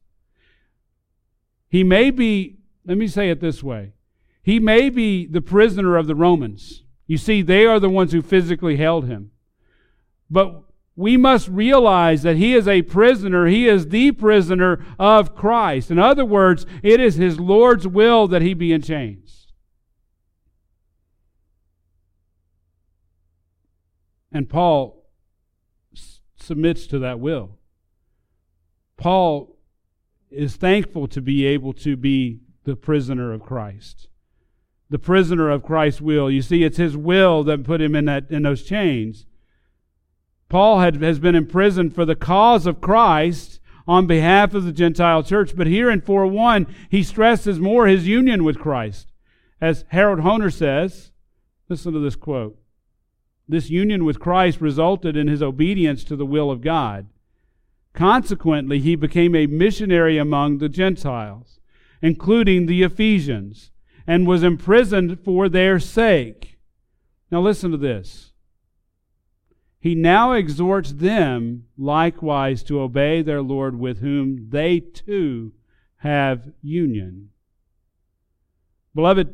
[1.68, 3.92] He may be, let me say it this way
[4.42, 6.84] he may be the prisoner of the Romans.
[7.06, 9.32] You see, they are the ones who physically held him.
[10.30, 10.62] But
[10.96, 13.46] we must realize that he is a prisoner.
[13.46, 15.90] He is the prisoner of Christ.
[15.90, 19.48] In other words, it is his Lord's will that he be in chains.
[24.32, 25.04] And Paul
[25.94, 27.58] s- submits to that will.
[28.96, 29.56] Paul
[30.30, 34.08] is thankful to be able to be the prisoner of Christ
[34.88, 36.30] the prisoner of Christ's will.
[36.30, 39.26] You see, it's his will that put him in that in those chains.
[40.48, 45.22] Paul had, has been imprisoned for the cause of Christ on behalf of the Gentile
[45.22, 49.12] church, but here in 4.1, he stresses more his union with Christ.
[49.60, 51.12] As Harold Hoehner says,
[51.68, 52.58] listen to this quote.
[53.48, 57.06] This union with Christ resulted in his obedience to the will of God.
[57.92, 61.60] Consequently, he became a missionary among the Gentiles,
[62.02, 63.70] including the Ephesians
[64.06, 66.58] and was imprisoned for their sake.
[67.30, 68.32] Now listen to this.
[69.86, 75.52] He now exhorts them likewise to obey their Lord with whom they too
[75.98, 77.30] have union.
[78.96, 79.32] Beloved,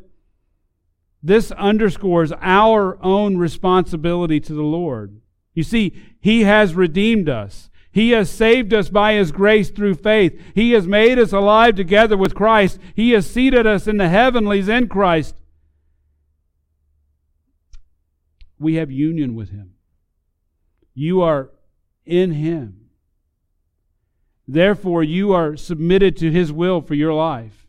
[1.23, 5.23] this underscores our own responsibility to the Lord.
[5.55, 7.71] You see, He has redeemed us.
[7.91, 10.39] He has saved us by His grace through faith.
[10.55, 12.79] He has made us alive together with Christ.
[12.95, 15.35] He has seated us in the heavenlies in Christ.
[18.59, 19.72] We have union with Him.
[20.95, 21.51] You are
[22.05, 22.89] in Him.
[24.47, 27.67] Therefore, you are submitted to His will for your life.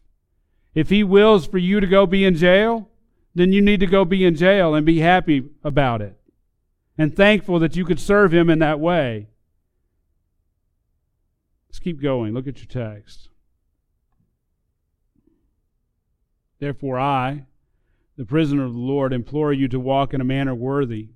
[0.73, 2.89] If He wills for you to go be in jail,
[3.36, 6.17] then you need to go be in jail and be happy about it
[6.97, 9.27] and thankful that you could serve Him in that way.
[11.69, 12.33] Let's keep going.
[12.33, 13.29] Look at your text.
[16.59, 17.45] Therefore, I,
[18.15, 21.09] the prisoner of the Lord, implore you to walk in a manner worthy.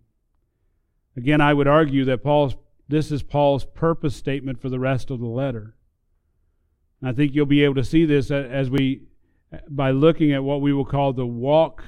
[1.17, 2.56] Again, I would argue that Paul's
[2.88, 5.75] this is Paul's purpose statement for the rest of the letter.
[7.01, 9.01] And I think you'll be able to see this as we
[9.67, 11.84] by looking at what we will call the walk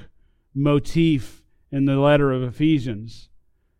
[0.54, 3.28] motif in the letter of Ephesians.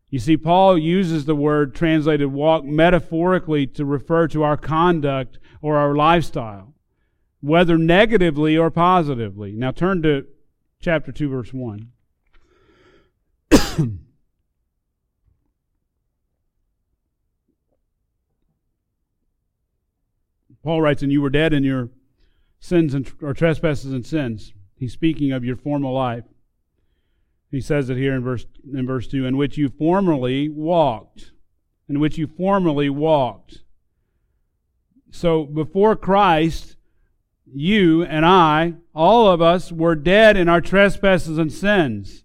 [0.08, 5.76] You see, Paul uses the word translated walk metaphorically to refer to our conduct or
[5.76, 6.74] our lifestyle,
[7.40, 9.52] whether negatively or positively.
[9.52, 10.26] Now turn to
[10.80, 11.92] chapter 2, verse 1.
[20.62, 21.90] Paul writes, And you were dead in your
[22.58, 24.52] sins and, or trespasses and sins.
[24.76, 26.24] He's speaking of your former life.
[27.50, 31.32] He says it here in verse in verse 2, in which you formerly walked.
[31.88, 33.64] In which you formerly walked.
[35.10, 36.76] So before Christ,
[37.52, 42.24] you and I, all of us, were dead in our trespasses and sins.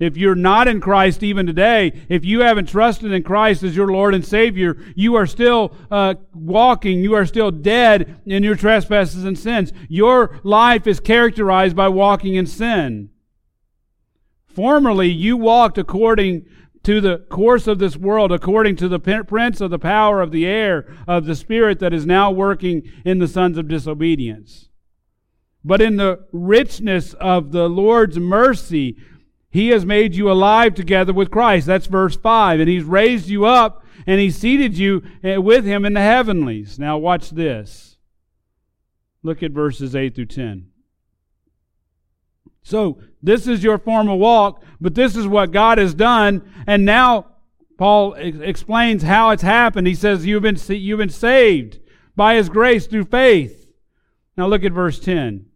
[0.00, 3.92] If you're not in Christ even today, if you haven't trusted in Christ as your
[3.92, 9.26] Lord and Savior, you are still uh, walking, you are still dead in your trespasses
[9.26, 9.74] and sins.
[9.90, 13.10] Your life is characterized by walking in sin.
[14.46, 16.46] Formerly, you walked according
[16.82, 20.46] to the course of this world, according to the prince of the power of the
[20.46, 24.70] air, of the spirit that is now working in the sons of disobedience.
[25.62, 28.96] But in the richness of the Lord's mercy,
[29.50, 31.66] He has made you alive together with Christ.
[31.66, 32.60] That's verse 5.
[32.60, 36.78] And He's raised you up and He seated you eh, with Him in the heavenlies.
[36.78, 37.98] Now, watch this.
[39.22, 40.68] Look at verses 8 through 10.
[42.62, 46.48] So, this is your formal walk, but this is what God has done.
[46.66, 47.26] And now,
[47.76, 49.86] Paul ex- explains how it's happened.
[49.86, 51.80] He says, you've been, you've been saved
[52.14, 53.68] by His grace through faith.
[54.36, 55.46] Now, look at verse 10.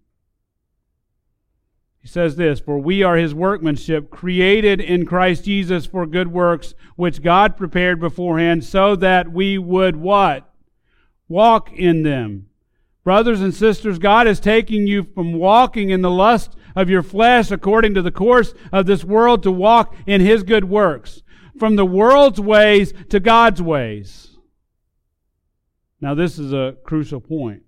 [2.05, 6.75] He says this For we are His workmanship, created in Christ Jesus for good works,
[6.97, 10.53] which God prepared beforehand, so that we would what?
[11.29, 12.51] Walk in them.
[13.05, 17.51] Brothers and sisters, God is taking you from walking in the lust of your flesh
[17.51, 21.23] according to the course of this world to walk in His good works.
[21.59, 24.37] from the world's ways to God's ways.
[26.01, 27.63] Now, this is a crucial point.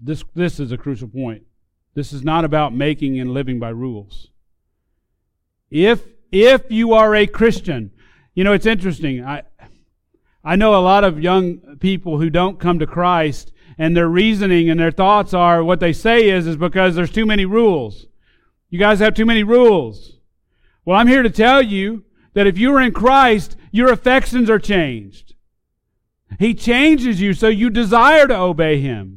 [0.00, 1.42] This, this is a crucial point.
[1.94, 4.28] This is not about making and living by rules.
[5.70, 7.90] If, if you are a Christian,
[8.34, 9.24] you know, it's interesting.
[9.24, 9.42] I,
[10.44, 14.70] I know a lot of young people who don't come to Christ and their reasoning
[14.70, 18.06] and their thoughts are what they say is, is because there's too many rules.
[18.70, 20.18] You guys have too many rules.
[20.84, 22.04] Well, I'm here to tell you
[22.34, 25.34] that if you're in Christ, your affections are changed.
[26.38, 29.15] He changes you so you desire to obey Him.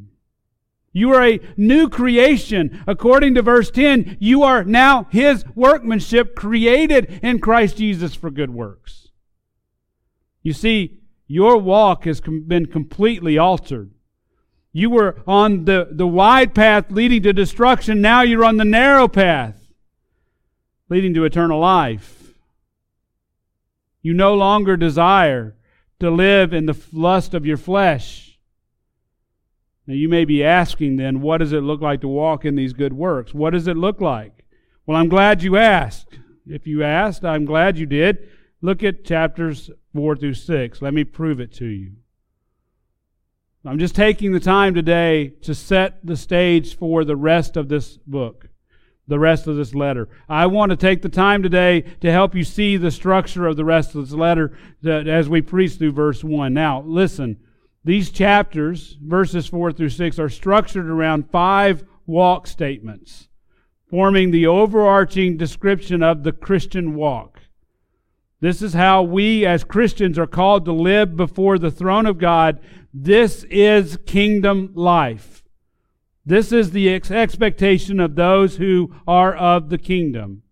[0.91, 2.83] You are a new creation.
[2.87, 8.49] According to verse 10, you are now His workmanship created in Christ Jesus for good
[8.49, 9.09] works.
[10.41, 13.91] You see, your walk has been completely altered.
[14.71, 18.01] You were on the, the wide path leading to destruction.
[18.01, 19.55] Now you're on the narrow path
[20.89, 22.33] leading to eternal life.
[24.01, 25.55] You no longer desire
[25.99, 28.28] to live in the lust of your flesh.
[29.89, 32.73] Now, you may be asking then, what does it look like to walk in these
[32.73, 33.33] good works?
[33.33, 34.45] What does it look like?
[34.85, 36.19] Well, I'm glad you asked.
[36.45, 38.29] If you asked, I'm glad you did.
[38.61, 40.81] Look at chapters 4 through 6.
[40.83, 41.93] Let me prove it to you.
[43.65, 47.97] I'm just taking the time today to set the stage for the rest of this
[47.97, 48.47] book,
[49.07, 50.07] the rest of this letter.
[50.29, 53.65] I want to take the time today to help you see the structure of the
[53.65, 56.53] rest of this letter as we preach through verse 1.
[56.53, 57.37] Now, listen.
[57.83, 63.29] These chapters, verses 4 through 6, are structured around five walk statements,
[63.89, 67.39] forming the overarching description of the Christian walk.
[68.41, 72.59] This is how we as Christians are called to live before the throne of God.
[72.93, 75.43] This is kingdom life.
[76.25, 80.43] This is the ex- expectation of those who are of the kingdom.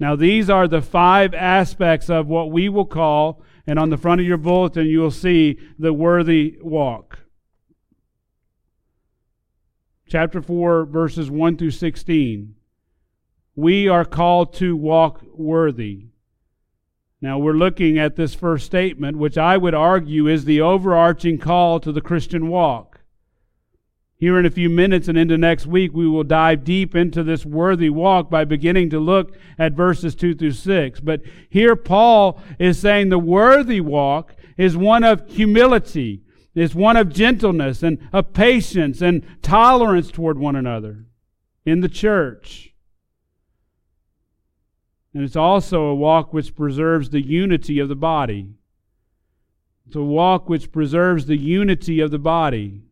[0.00, 4.20] Now, these are the five aspects of what we will call and on the front
[4.20, 7.20] of your bulletin, you will see the worthy walk.
[10.06, 12.54] Chapter 4, verses 1 through 16.
[13.56, 16.06] We are called to walk worthy.
[17.20, 21.80] Now, we're looking at this first statement, which I would argue is the overarching call
[21.80, 22.93] to the Christian walk.
[24.24, 27.44] Here in a few minutes and into next week, we will dive deep into this
[27.44, 31.00] worthy walk by beginning to look at verses 2 through 6.
[31.00, 31.20] But
[31.50, 36.22] here Paul is saying the worthy walk is one of humility,
[36.54, 41.04] is one of gentleness and of patience and tolerance toward one another
[41.66, 42.72] in the church.
[45.12, 48.54] And it's also a walk which preserves the unity of the body.
[49.86, 52.84] It's a walk which preserves the unity of the body.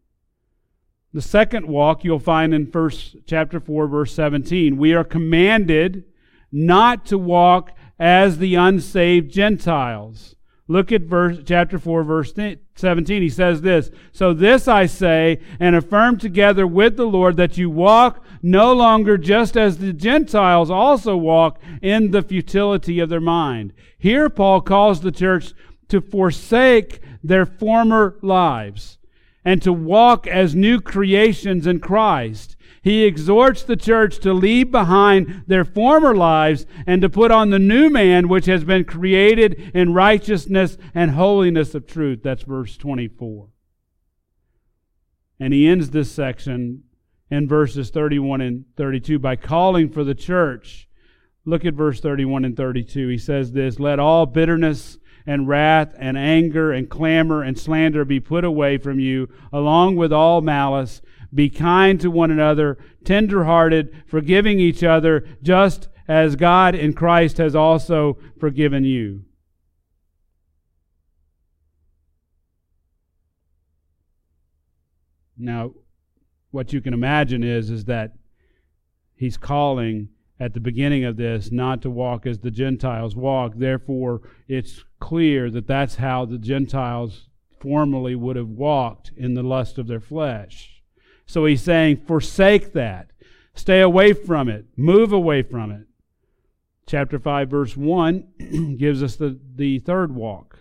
[1.15, 4.79] The second walk you'll find in first chapter 4 verse 17.
[4.79, 6.05] We are commanded
[6.51, 10.37] not to walk as the unsaved Gentiles.
[10.69, 12.33] Look at verse chapter 4 verse
[12.77, 13.21] 17.
[13.21, 17.69] He says this, "So this I say and affirm together with the Lord that you
[17.69, 23.75] walk no longer just as the Gentiles also walk in the futility of their mind."
[23.99, 25.53] Here Paul calls the church
[25.89, 28.97] to forsake their former lives
[29.45, 32.57] and to walk as new creations in Christ.
[32.83, 37.59] He exhorts the church to leave behind their former lives and to put on the
[37.59, 42.21] new man which has been created in righteousness and holiness of truth.
[42.25, 43.49] That's verse 24.
[45.39, 46.85] And he ends this section
[47.31, 50.89] in verses 31 and 32 by calling for the church.
[51.45, 53.09] Look at verse 31 and 32.
[53.09, 58.21] He says this Let all bitterness and wrath and anger and clamor and slander be
[58.21, 61.01] put away from you, along with all malice.
[61.35, 67.55] Be kind to one another, tenderhearted, forgiving each other, just as God in Christ has
[67.55, 69.25] also forgiven you.
[75.39, 75.73] Now,
[76.51, 78.13] what you can imagine is, is that
[79.15, 80.11] he's calling
[80.41, 83.55] at the beginning of this not to walk as the Gentiles walk.
[83.57, 87.29] Therefore, it's clear that that's how the Gentiles
[87.61, 90.83] formerly would have walked in the lust of their flesh.
[91.27, 93.11] So he's saying, forsake that.
[93.55, 94.67] Stay away from it.
[94.77, 95.87] Move away from it.
[96.87, 100.59] Chapter 5, verse 1 gives us the, the third walk.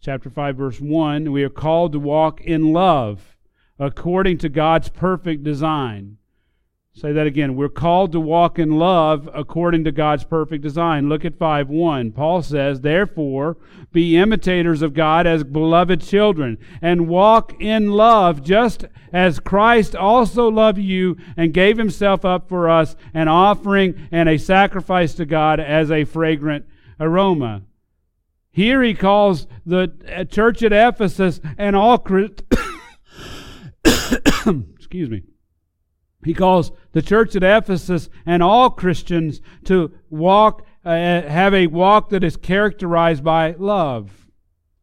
[0.00, 3.36] Chapter 5, verse 1 we are called to walk in love
[3.78, 6.18] according to God's perfect design.
[6.96, 7.56] Say that again.
[7.56, 11.10] We're called to walk in love according to God's perfect design.
[11.10, 12.12] Look at 5 1.
[12.12, 13.58] Paul says, Therefore,
[13.92, 20.48] be imitators of God as beloved children, and walk in love, just as Christ also
[20.48, 25.60] loved you and gave himself up for us, an offering and a sacrifice to God
[25.60, 26.64] as a fragrant
[26.98, 27.60] aroma.
[28.50, 31.98] Here he calls the uh, church at Ephesus and all
[34.78, 35.24] excuse me
[36.26, 40.90] he calls the church at Ephesus and all Christians to walk, uh,
[41.22, 44.26] have a walk that is characterized by love.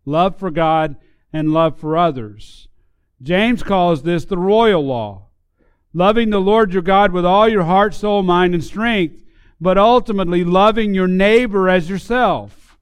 [0.06, 0.96] Love for God
[1.34, 2.70] and love for others.
[3.22, 5.28] James calls this the royal law.
[5.92, 9.22] Loving the Lord your God with all your heart, soul, mind, and strength,
[9.60, 12.78] but ultimately loving your neighbor as yourself.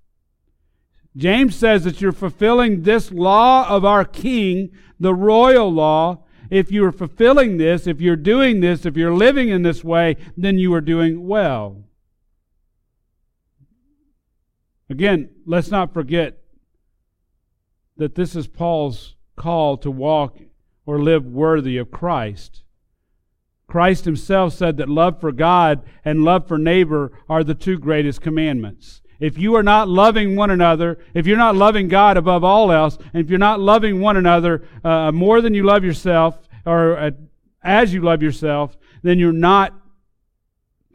[1.17, 6.19] James says that you're fulfilling this law of our King, the royal law,
[6.51, 10.17] if you are fulfilling this, if you're doing this, if you're living in this way,
[10.35, 11.85] then you are doing well.
[14.89, 16.39] Again, let's not forget
[17.95, 20.37] that this is Paul's call to walk
[20.85, 22.63] or live worthy of Christ.
[23.67, 28.19] Christ himself said that love for God and love for neighbor are the two greatest
[28.19, 29.00] commandments.
[29.21, 32.97] If you are not loving one another, if you're not loving God above all else,
[33.13, 37.11] and if you're not loving one another uh, more than you love yourself, or uh,
[37.61, 39.75] as you love yourself, then you're not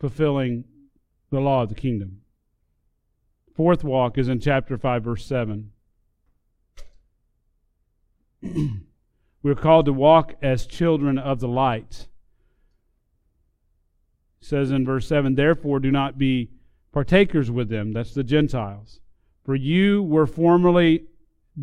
[0.01, 0.64] fulfilling
[1.31, 2.22] the law of the kingdom.
[3.55, 5.70] Fourth walk is in chapter 5, verse 7.
[9.43, 12.09] We're called to walk as children of the light.
[14.41, 16.51] It says in verse 7 Therefore, do not be
[16.97, 17.92] partakers with them.
[17.92, 19.01] That's the Gentiles.
[19.44, 21.05] For you were formerly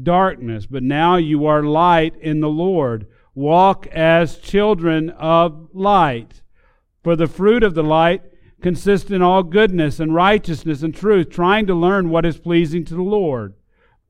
[0.03, 3.07] darkness, but now you are light in the Lord.
[3.33, 6.43] Walk as children of light.
[7.03, 8.21] For the fruit of the light
[8.61, 12.93] consists in all goodness and righteousness and truth, trying to learn what is pleasing to
[12.93, 13.55] the Lord.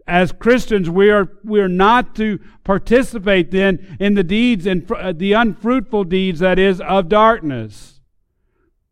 [0.05, 5.13] As Christians, we are, we are not to participate then in the deeds and uh,
[5.13, 8.01] the unfruitful deeds that is of darkness.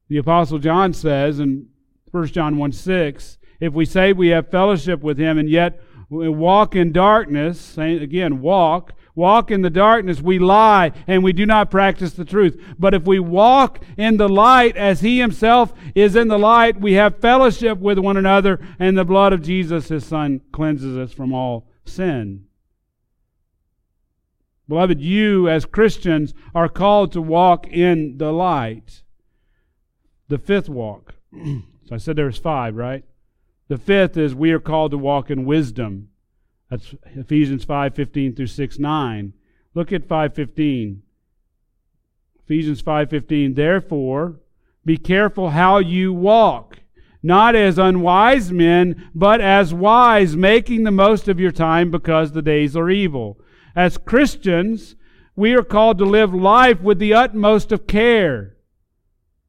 [0.07, 1.67] The Apostle John says in
[2.11, 6.75] 1 John 1 6, if we say we have fellowship with him and yet walk
[6.75, 12.11] in darkness, again, walk, walk in the darkness, we lie and we do not practice
[12.13, 12.61] the truth.
[12.77, 16.93] But if we walk in the light as he himself is in the light, we
[16.93, 21.33] have fellowship with one another, and the blood of Jesus, his son, cleanses us from
[21.33, 22.45] all sin.
[24.67, 29.03] Beloved, you as Christians are called to walk in the light.
[30.27, 31.15] The fifth walk.
[31.91, 33.03] So I said there's five, right?
[33.67, 36.07] The fifth is we are called to walk in wisdom.
[36.69, 39.33] That's Ephesians 5 15 through 6 9.
[39.73, 41.01] Look at 515.
[42.45, 44.39] Ephesians 5:15 Therefore
[44.85, 46.79] be careful how you walk
[47.21, 52.41] not as unwise men but as wise making the most of your time because the
[52.41, 53.37] days are evil
[53.75, 54.95] as Christians
[55.35, 58.55] we are called to live life with the utmost of care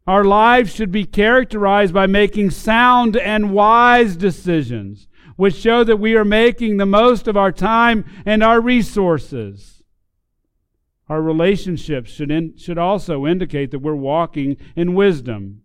[0.06, 6.16] our lives should be characterized by making sound and wise decisions, which show that we
[6.16, 9.82] are making the most of our time and our resources.
[11.08, 15.62] Our relationships should, in, should also indicate that we're walking in wisdom.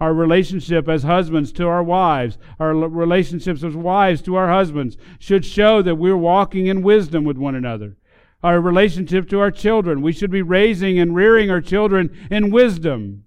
[0.00, 5.44] Our relationship as husbands to our wives, our relationships as wives to our husbands, should
[5.44, 7.96] show that we're walking in wisdom with one another.
[8.42, 13.25] Our relationship to our children, we should be raising and rearing our children in wisdom.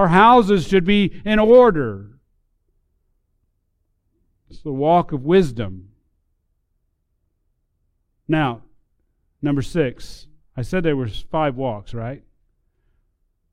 [0.00, 2.12] Our houses should be in order.
[4.48, 5.90] It's the walk of wisdom.
[8.26, 8.62] Now,
[9.42, 10.26] number six.
[10.56, 12.22] I said there were five walks, right?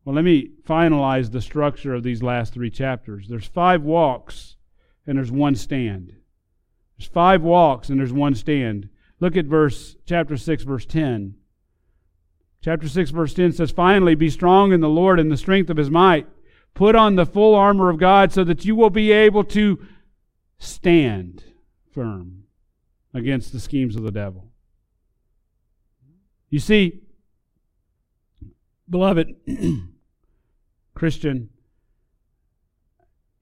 [0.05, 3.27] Well, let me finalize the structure of these last three chapters.
[3.27, 4.55] There's five walks
[5.05, 6.13] and there's one stand.
[6.97, 8.87] There's five walks and there's one stand.
[9.19, 11.35] Look at verse chapter 6 verse 10.
[12.61, 15.75] Chapter 6 verse 10 says, "Finally be strong in the Lord and the strength of
[15.75, 16.25] his might."
[16.78, 19.84] Put on the full armor of God so that you will be able to
[20.59, 21.43] stand
[21.91, 22.43] firm
[23.15, 24.51] against the schemes of the devil.
[26.51, 26.99] You see,
[28.88, 29.34] beloved
[30.93, 31.49] Christian,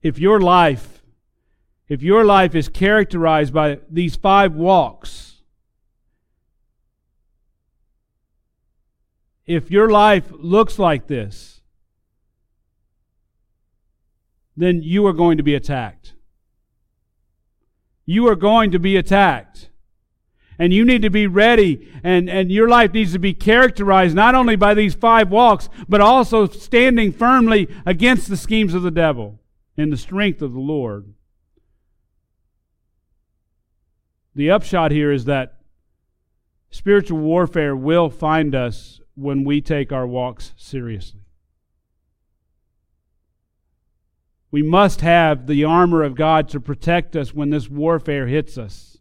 [0.00, 1.02] if your life
[1.88, 5.42] if your life is characterized by these five walks,
[9.44, 11.55] if your life looks like this,
[14.56, 16.14] then you are going to be attacked.
[18.04, 19.70] You are going to be attacked.
[20.58, 24.34] And you need to be ready, and, and your life needs to be characterized not
[24.34, 29.38] only by these five walks, but also standing firmly against the schemes of the devil
[29.76, 31.12] in the strength of the Lord.
[34.34, 35.58] The upshot here is that
[36.70, 41.25] spiritual warfare will find us when we take our walks seriously.
[44.50, 48.96] We must have the armor of God to protect us when this warfare hits us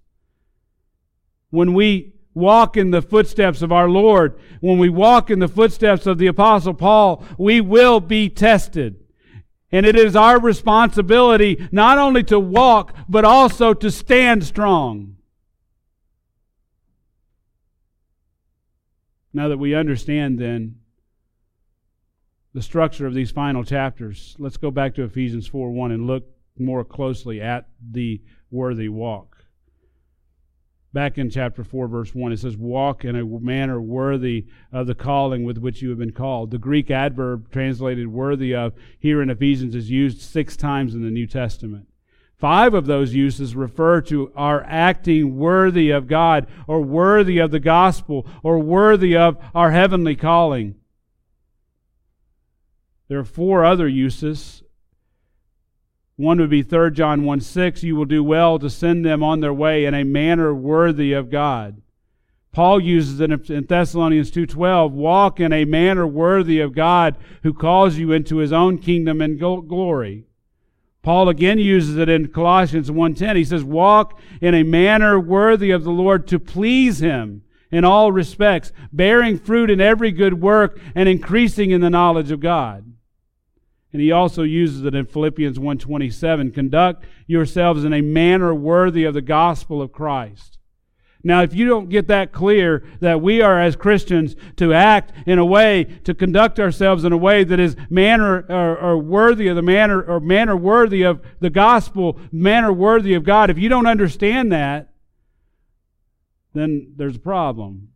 [1.56, 6.06] when we walk in the footsteps of our Lord, when we walk in the footsteps
[6.06, 8.98] of the Apostle Paul, we will be tested.
[9.72, 15.16] And it is our responsibility not only to walk, but also to stand strong.
[19.34, 20.80] Now that we understand then
[22.56, 26.24] the structure of these final chapters, let's go back to Ephesians 4 1 and look
[26.58, 29.36] more closely at the worthy walk
[30.96, 34.96] back in chapter 4, verse 1, it says, Walk in a manner worthy of the
[34.96, 36.50] calling with which you have been called.
[36.50, 41.12] The Greek adverb translated worthy of here in Ephesians is used six times in the
[41.12, 41.88] New Testament.
[42.38, 47.60] Five of those uses refer to our acting worthy of God, or worthy of the
[47.60, 50.76] gospel, or worthy of our heavenly calling.
[53.08, 54.64] There are four other uses
[56.18, 59.42] one would be 3 John 1 6, you will do well to send them on
[59.42, 61.82] their way in a manner worthy of God.
[62.54, 67.98] Paul uses it in Thessalonians 2:12, walk in a manner worthy of God who calls
[67.98, 70.24] you into his own kingdom and glory.
[71.02, 73.36] Paul again uses it in Colossians 1:10.
[73.36, 77.42] He says, "Walk in a manner worthy of the Lord to please him
[77.72, 82.40] in all respects, bearing fruit in every good work and increasing in the knowledge of
[82.40, 82.86] God."
[83.94, 89.14] And he also uses it in Philippians 1:27, conduct yourselves in a manner worthy of
[89.14, 90.58] the gospel of Christ.
[91.26, 95.40] Now, if you don't get that clear that we are as Christians to act in
[95.40, 99.56] a way, to conduct ourselves in a way that is manner or, or worthy of
[99.56, 103.88] the manner or manner worthy of the gospel, manner worthy of God, if you don't
[103.88, 104.90] understand that,
[106.56, 107.90] then there's a problem.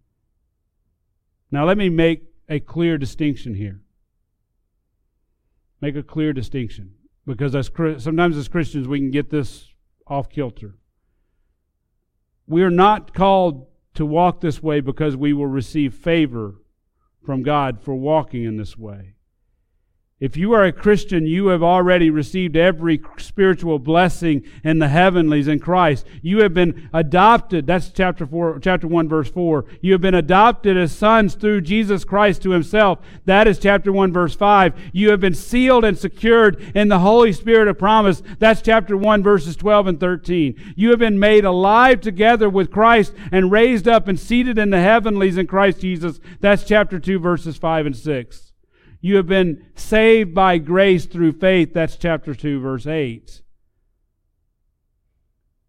[1.52, 3.82] Now, let me make a clear distinction here
[5.82, 6.92] make a clear distinction
[7.26, 9.68] because as sometimes as Christians we can get this
[10.08, 10.76] off kilter.
[12.48, 16.56] We are not called to walk this way because we will receive favor
[17.24, 19.16] from God for walking in this way.
[20.20, 25.48] If you are a Christian, you have already received every spiritual blessing in the heavenlies
[25.48, 26.06] in Christ.
[26.22, 27.66] You have been adopted.
[27.66, 29.64] That's chapter 4, chapter 1, verse 4.
[29.80, 33.00] You have been adopted as sons through Jesus Christ to himself.
[33.24, 34.74] That is chapter 1, verse 5.
[34.92, 38.22] You have been sealed and secured in the Holy Spirit of promise.
[38.40, 40.74] That's chapter 1, verses 12 and 13.
[40.76, 44.82] You have been made alive together with Christ and raised up and seated in the
[44.82, 46.20] heavenlies in Christ Jesus.
[46.42, 48.49] That's chapter 2, verses 5 and 6.
[49.02, 51.74] You have been saved by grace through faith.
[51.74, 53.42] That's chapter 2, verse 8.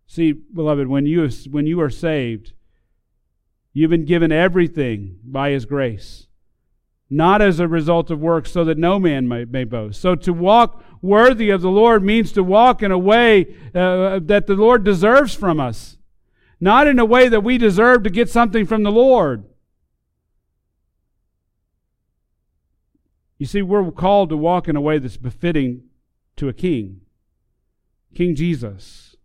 [0.06, 2.52] See, beloved, when you, when you are saved,
[3.72, 6.26] you've been given everything by His grace,
[7.08, 10.00] not as a result of works, so that no man may, may boast.
[10.00, 14.48] So to walk worthy of the Lord means to walk in a way uh, that
[14.48, 15.96] the Lord deserves from us,
[16.58, 19.44] not in a way that we deserve to get something from the Lord.
[23.40, 25.84] You see, we're called to walk in a way that's befitting
[26.36, 27.00] to a king,
[28.14, 29.16] King Jesus.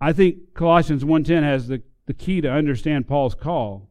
[0.00, 3.90] I think Colossians 1:10 has the, the key to understand Paul's call.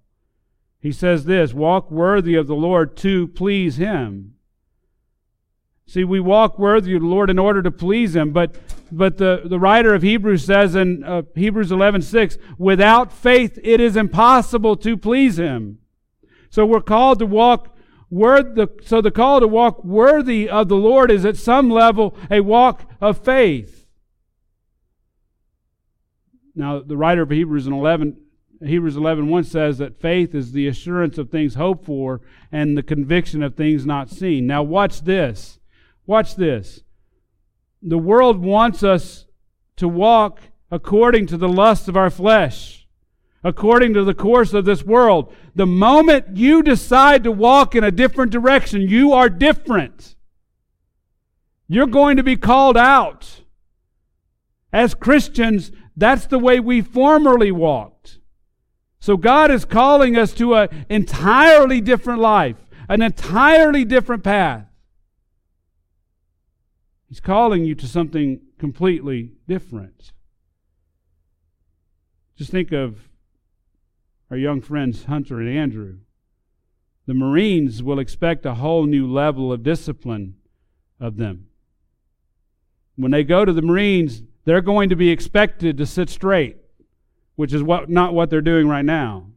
[0.80, 4.34] He says this, walk worthy of the Lord to please him.
[5.86, 8.56] See, we walk worthy of the Lord in order to please him, but
[8.92, 13.96] but the, the writer of Hebrews says in uh, Hebrews 11:6, without faith it is
[13.96, 15.78] impossible to please him.
[16.50, 17.75] So we're called to walk
[18.10, 22.42] the, so the call to walk worthy of the Lord is at some level a
[22.42, 23.88] walk of faith.
[26.56, 28.18] Now, the writer of Hebrews 11,
[28.66, 32.84] Hebrews 11 1 says that faith is the assurance of things hoped for and the
[32.84, 34.48] conviction of things not seen.
[34.48, 35.60] Now, watch this.
[36.06, 36.82] Watch this.
[37.82, 39.26] The world wants us
[39.76, 40.40] to walk
[40.72, 42.85] according to the lusts of our flesh
[43.46, 45.32] according to the course of this world.
[45.54, 50.16] The moment you decide to walk in a different direction, you are different.
[51.68, 53.44] You're going to be called out.
[54.74, 58.18] As Christians, that's the way we formerly walked.
[59.00, 62.58] So God is calling us to an entirely different life,
[62.90, 64.66] an entirely different path.
[67.08, 70.14] He's calling you to something completely different.
[72.36, 72.98] Just think of
[74.30, 75.98] our young friends Hunter and Andrew.
[77.06, 80.36] The Marines will expect a whole new level of discipline
[81.00, 81.48] of them.
[82.96, 86.58] When they go to the Marines, they're going to be expected to sit straight,
[87.36, 89.28] which is what, not what they're doing right now.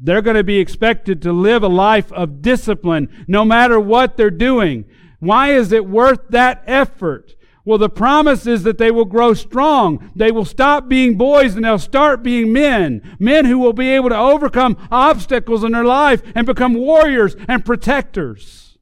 [0.00, 4.30] They're going to be expected to live a life of discipline no matter what they're
[4.30, 4.84] doing.
[5.20, 7.36] Why is it worth that effort?
[7.64, 10.10] Well, the promise is that they will grow strong.
[10.16, 13.16] They will stop being boys and they'll start being men.
[13.20, 17.64] Men who will be able to overcome obstacles in their life and become warriors and
[17.64, 18.78] protectors.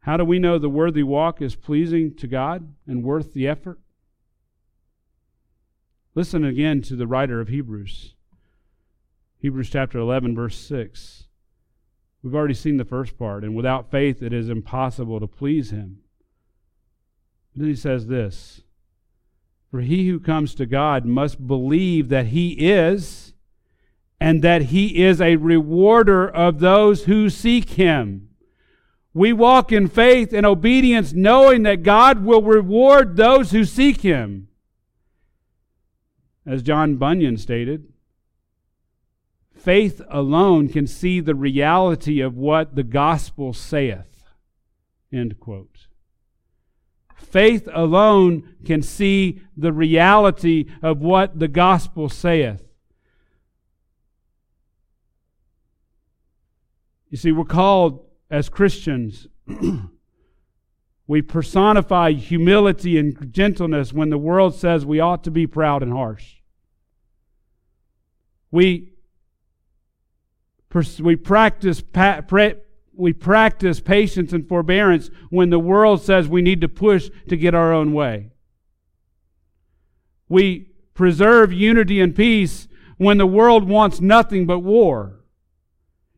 [0.00, 3.80] How do we know the worthy walk is pleasing to God and worth the effort?
[6.14, 8.14] Listen again to the writer of Hebrews.
[9.38, 11.25] Hebrews chapter 11, verse 6.
[12.22, 15.98] We've already seen the first part, and without faith it is impossible to please him.
[17.54, 18.62] then he says this
[19.70, 23.34] For he who comes to God must believe that he is,
[24.20, 28.30] and that he is a rewarder of those who seek him.
[29.14, 34.48] We walk in faith and obedience, knowing that God will reward those who seek him.
[36.44, 37.92] As John Bunyan stated,
[39.56, 44.24] Faith alone can see the reality of what the gospel saith.
[45.12, 45.88] End quote.
[47.16, 52.62] Faith alone can see the reality of what the gospel saith.
[57.10, 59.26] You see, we're called as Christians,
[61.06, 65.92] we personify humility and gentleness when the world says we ought to be proud and
[65.92, 66.36] harsh.
[68.50, 68.92] We
[71.00, 71.82] we practice,
[72.92, 77.54] we practice patience and forbearance when the world says we need to push to get
[77.54, 78.30] our own way.
[80.28, 85.20] We preserve unity and peace when the world wants nothing but war.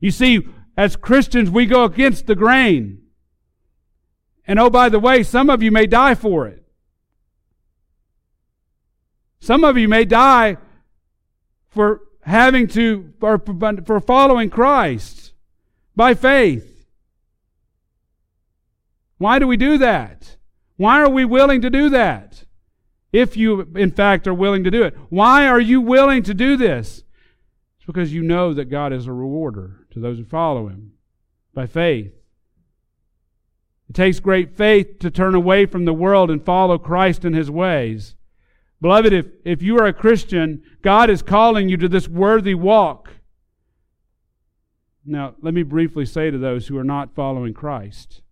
[0.01, 3.03] You see, as Christians, we go against the grain.
[4.47, 6.65] And oh, by the way, some of you may die for it.
[9.41, 10.57] Some of you may die
[11.69, 13.39] for having to, for,
[13.85, 15.33] for following Christ
[15.97, 16.87] by faith.
[19.17, 20.37] Why do we do that?
[20.77, 22.45] Why are we willing to do that?
[23.13, 24.95] If you, in fact, are willing to do it.
[25.09, 27.03] Why are you willing to do this?
[27.79, 30.93] It's because you know that God is a rewarder to those who follow Him
[31.55, 32.13] by faith.
[33.89, 37.51] It takes great faith to turn away from the world and follow Christ in His
[37.51, 38.15] ways.
[38.81, 43.11] Beloved, if, if you are a Christian, God is calling you to this worthy walk.
[45.05, 48.23] Now, let me briefly say to those who are not following Christ.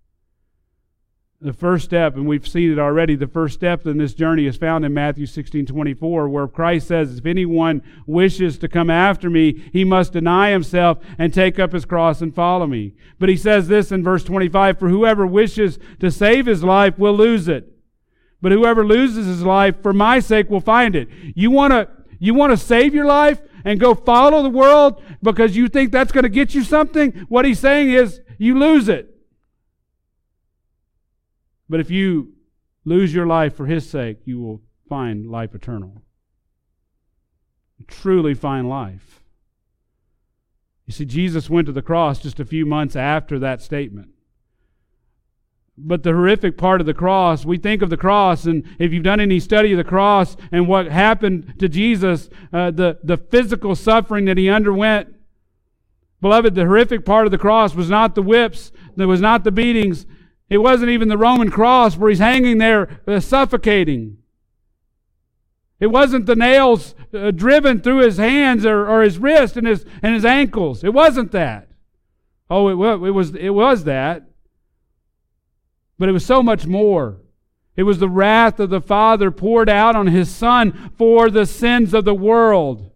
[1.41, 4.57] The first step, and we've seen it already, the first step in this journey is
[4.57, 9.69] found in Matthew 16 24, where Christ says, If anyone wishes to come after me,
[9.73, 12.95] he must deny himself and take up his cross and follow me.
[13.19, 17.15] But he says this in verse 25 For whoever wishes to save his life will
[17.15, 17.76] lose it
[18.47, 21.09] but whoever loses his life for my sake will find it.
[21.35, 21.89] You want to
[22.21, 26.13] you want to save your life and go follow the world because you think that's
[26.13, 27.27] going to get you something?
[27.29, 29.13] What he's saying is you lose it.
[31.69, 32.35] But if you
[32.85, 36.03] lose your life for his sake, you will find life eternal.
[37.89, 39.25] Truly find life.
[40.87, 44.11] You see, Jesus went to the cross just a few months after that statement.
[45.79, 49.03] But the horrific part of the cross, we think of the cross, and if you've
[49.03, 53.75] done any study of the cross and what happened to Jesus, uh, the, the physical
[53.75, 55.15] suffering that he underwent,
[56.23, 59.53] beloved, the horrific part of the cross was not the whips, there was not the
[59.53, 60.07] beatings,
[60.49, 64.19] it wasn't even the Roman cross where he's hanging there uh, suffocating.
[65.79, 69.85] It wasn't the nails uh, driven through his hands or, or his wrist and his,
[70.03, 70.83] and his ankles.
[70.83, 71.69] It wasn't that.
[72.49, 74.25] Oh, it, it, was, it was that.
[75.99, 77.19] But it was so much more.
[77.77, 81.93] It was the wrath of the Father poured out on his Son for the sins
[81.95, 82.91] of the world.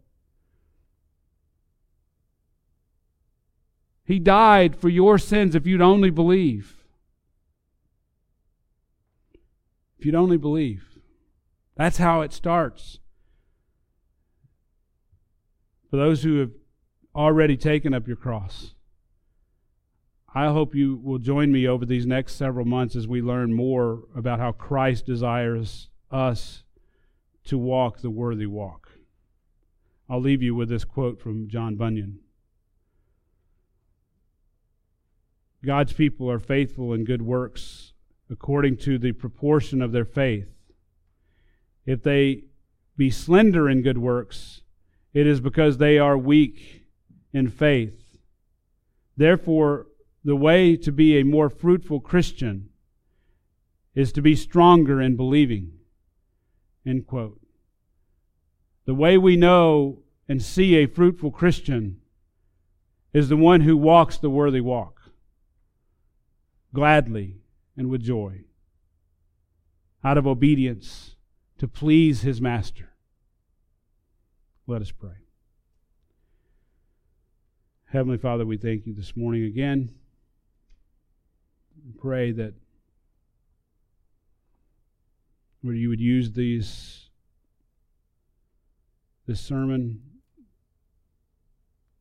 [4.05, 6.83] He died for your sins if you'd only believe.
[9.99, 10.99] If you'd only believe.
[11.77, 12.99] That's how it starts.
[15.91, 16.51] For those who have
[17.15, 18.75] already taken up your cross.
[20.35, 24.05] I hope you will join me over these next several months as we learn more
[24.15, 26.63] about how Christ desires us
[27.45, 28.91] to walk the worthy walk.
[30.09, 32.21] I'll leave you with this quote from John Bunyan
[35.65, 37.93] God's people are faithful in good works
[38.31, 40.55] according to the proportion of their faith.
[41.85, 42.45] If they
[42.97, 44.63] be slender in good works,
[45.13, 46.87] it is because they are weak
[47.33, 48.19] in faith.
[49.17, 49.87] Therefore,
[50.25, 52.69] the way to be a more fruitful Christian
[53.95, 55.73] is to be stronger in believing.
[56.87, 57.41] End quote.
[58.85, 62.01] The way we know and see a fruitful Christian
[63.13, 65.01] is the one who walks the worthy walk
[66.73, 67.37] gladly
[67.77, 68.45] and with joy,
[70.05, 71.17] out of obedience
[71.59, 72.91] to please his master.
[74.67, 75.27] Let us pray.
[77.87, 79.91] Heavenly Father, we thank you this morning again.
[81.91, 82.55] We pray that
[85.63, 87.09] where you would use these
[89.27, 90.01] this sermon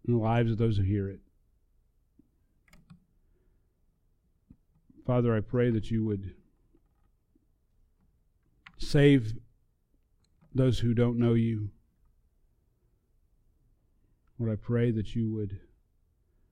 [0.08, 1.20] in the lives of those who hear it.
[5.06, 6.36] Father, I pray that you would
[8.78, 9.34] save
[10.54, 11.72] those who don't know you.
[14.38, 15.60] Lord, I pray that you would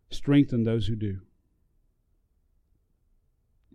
[0.10, 1.22] strengthen those who do,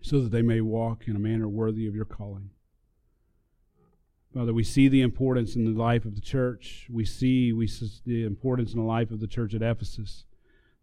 [0.03, 2.51] so that they may walk in a manner worthy of your calling.
[4.35, 6.87] Father, we see the importance in the life of the church.
[6.91, 7.69] We see, we
[8.07, 10.25] the importance in the life of the church at Ephesus,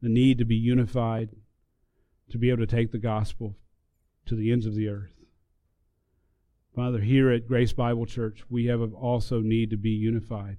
[0.02, 1.30] the need to be unified,
[2.30, 3.58] to be able to take the gospel
[4.28, 5.14] to the ends of the earth.
[6.76, 10.58] Father, here at Grace Bible Church, we have also need to be unified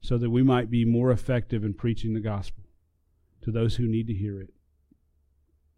[0.00, 2.64] so that we might be more effective in preaching the gospel
[3.42, 4.50] to those who need to hear it,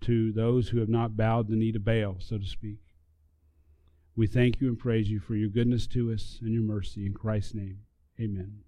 [0.03, 2.79] to those who have not bowed the knee to Baal, so to speak.
[4.15, 7.07] We thank you and praise you for your goodness to us and your mercy.
[7.07, 7.79] In Christ's name,
[8.21, 8.61] amen.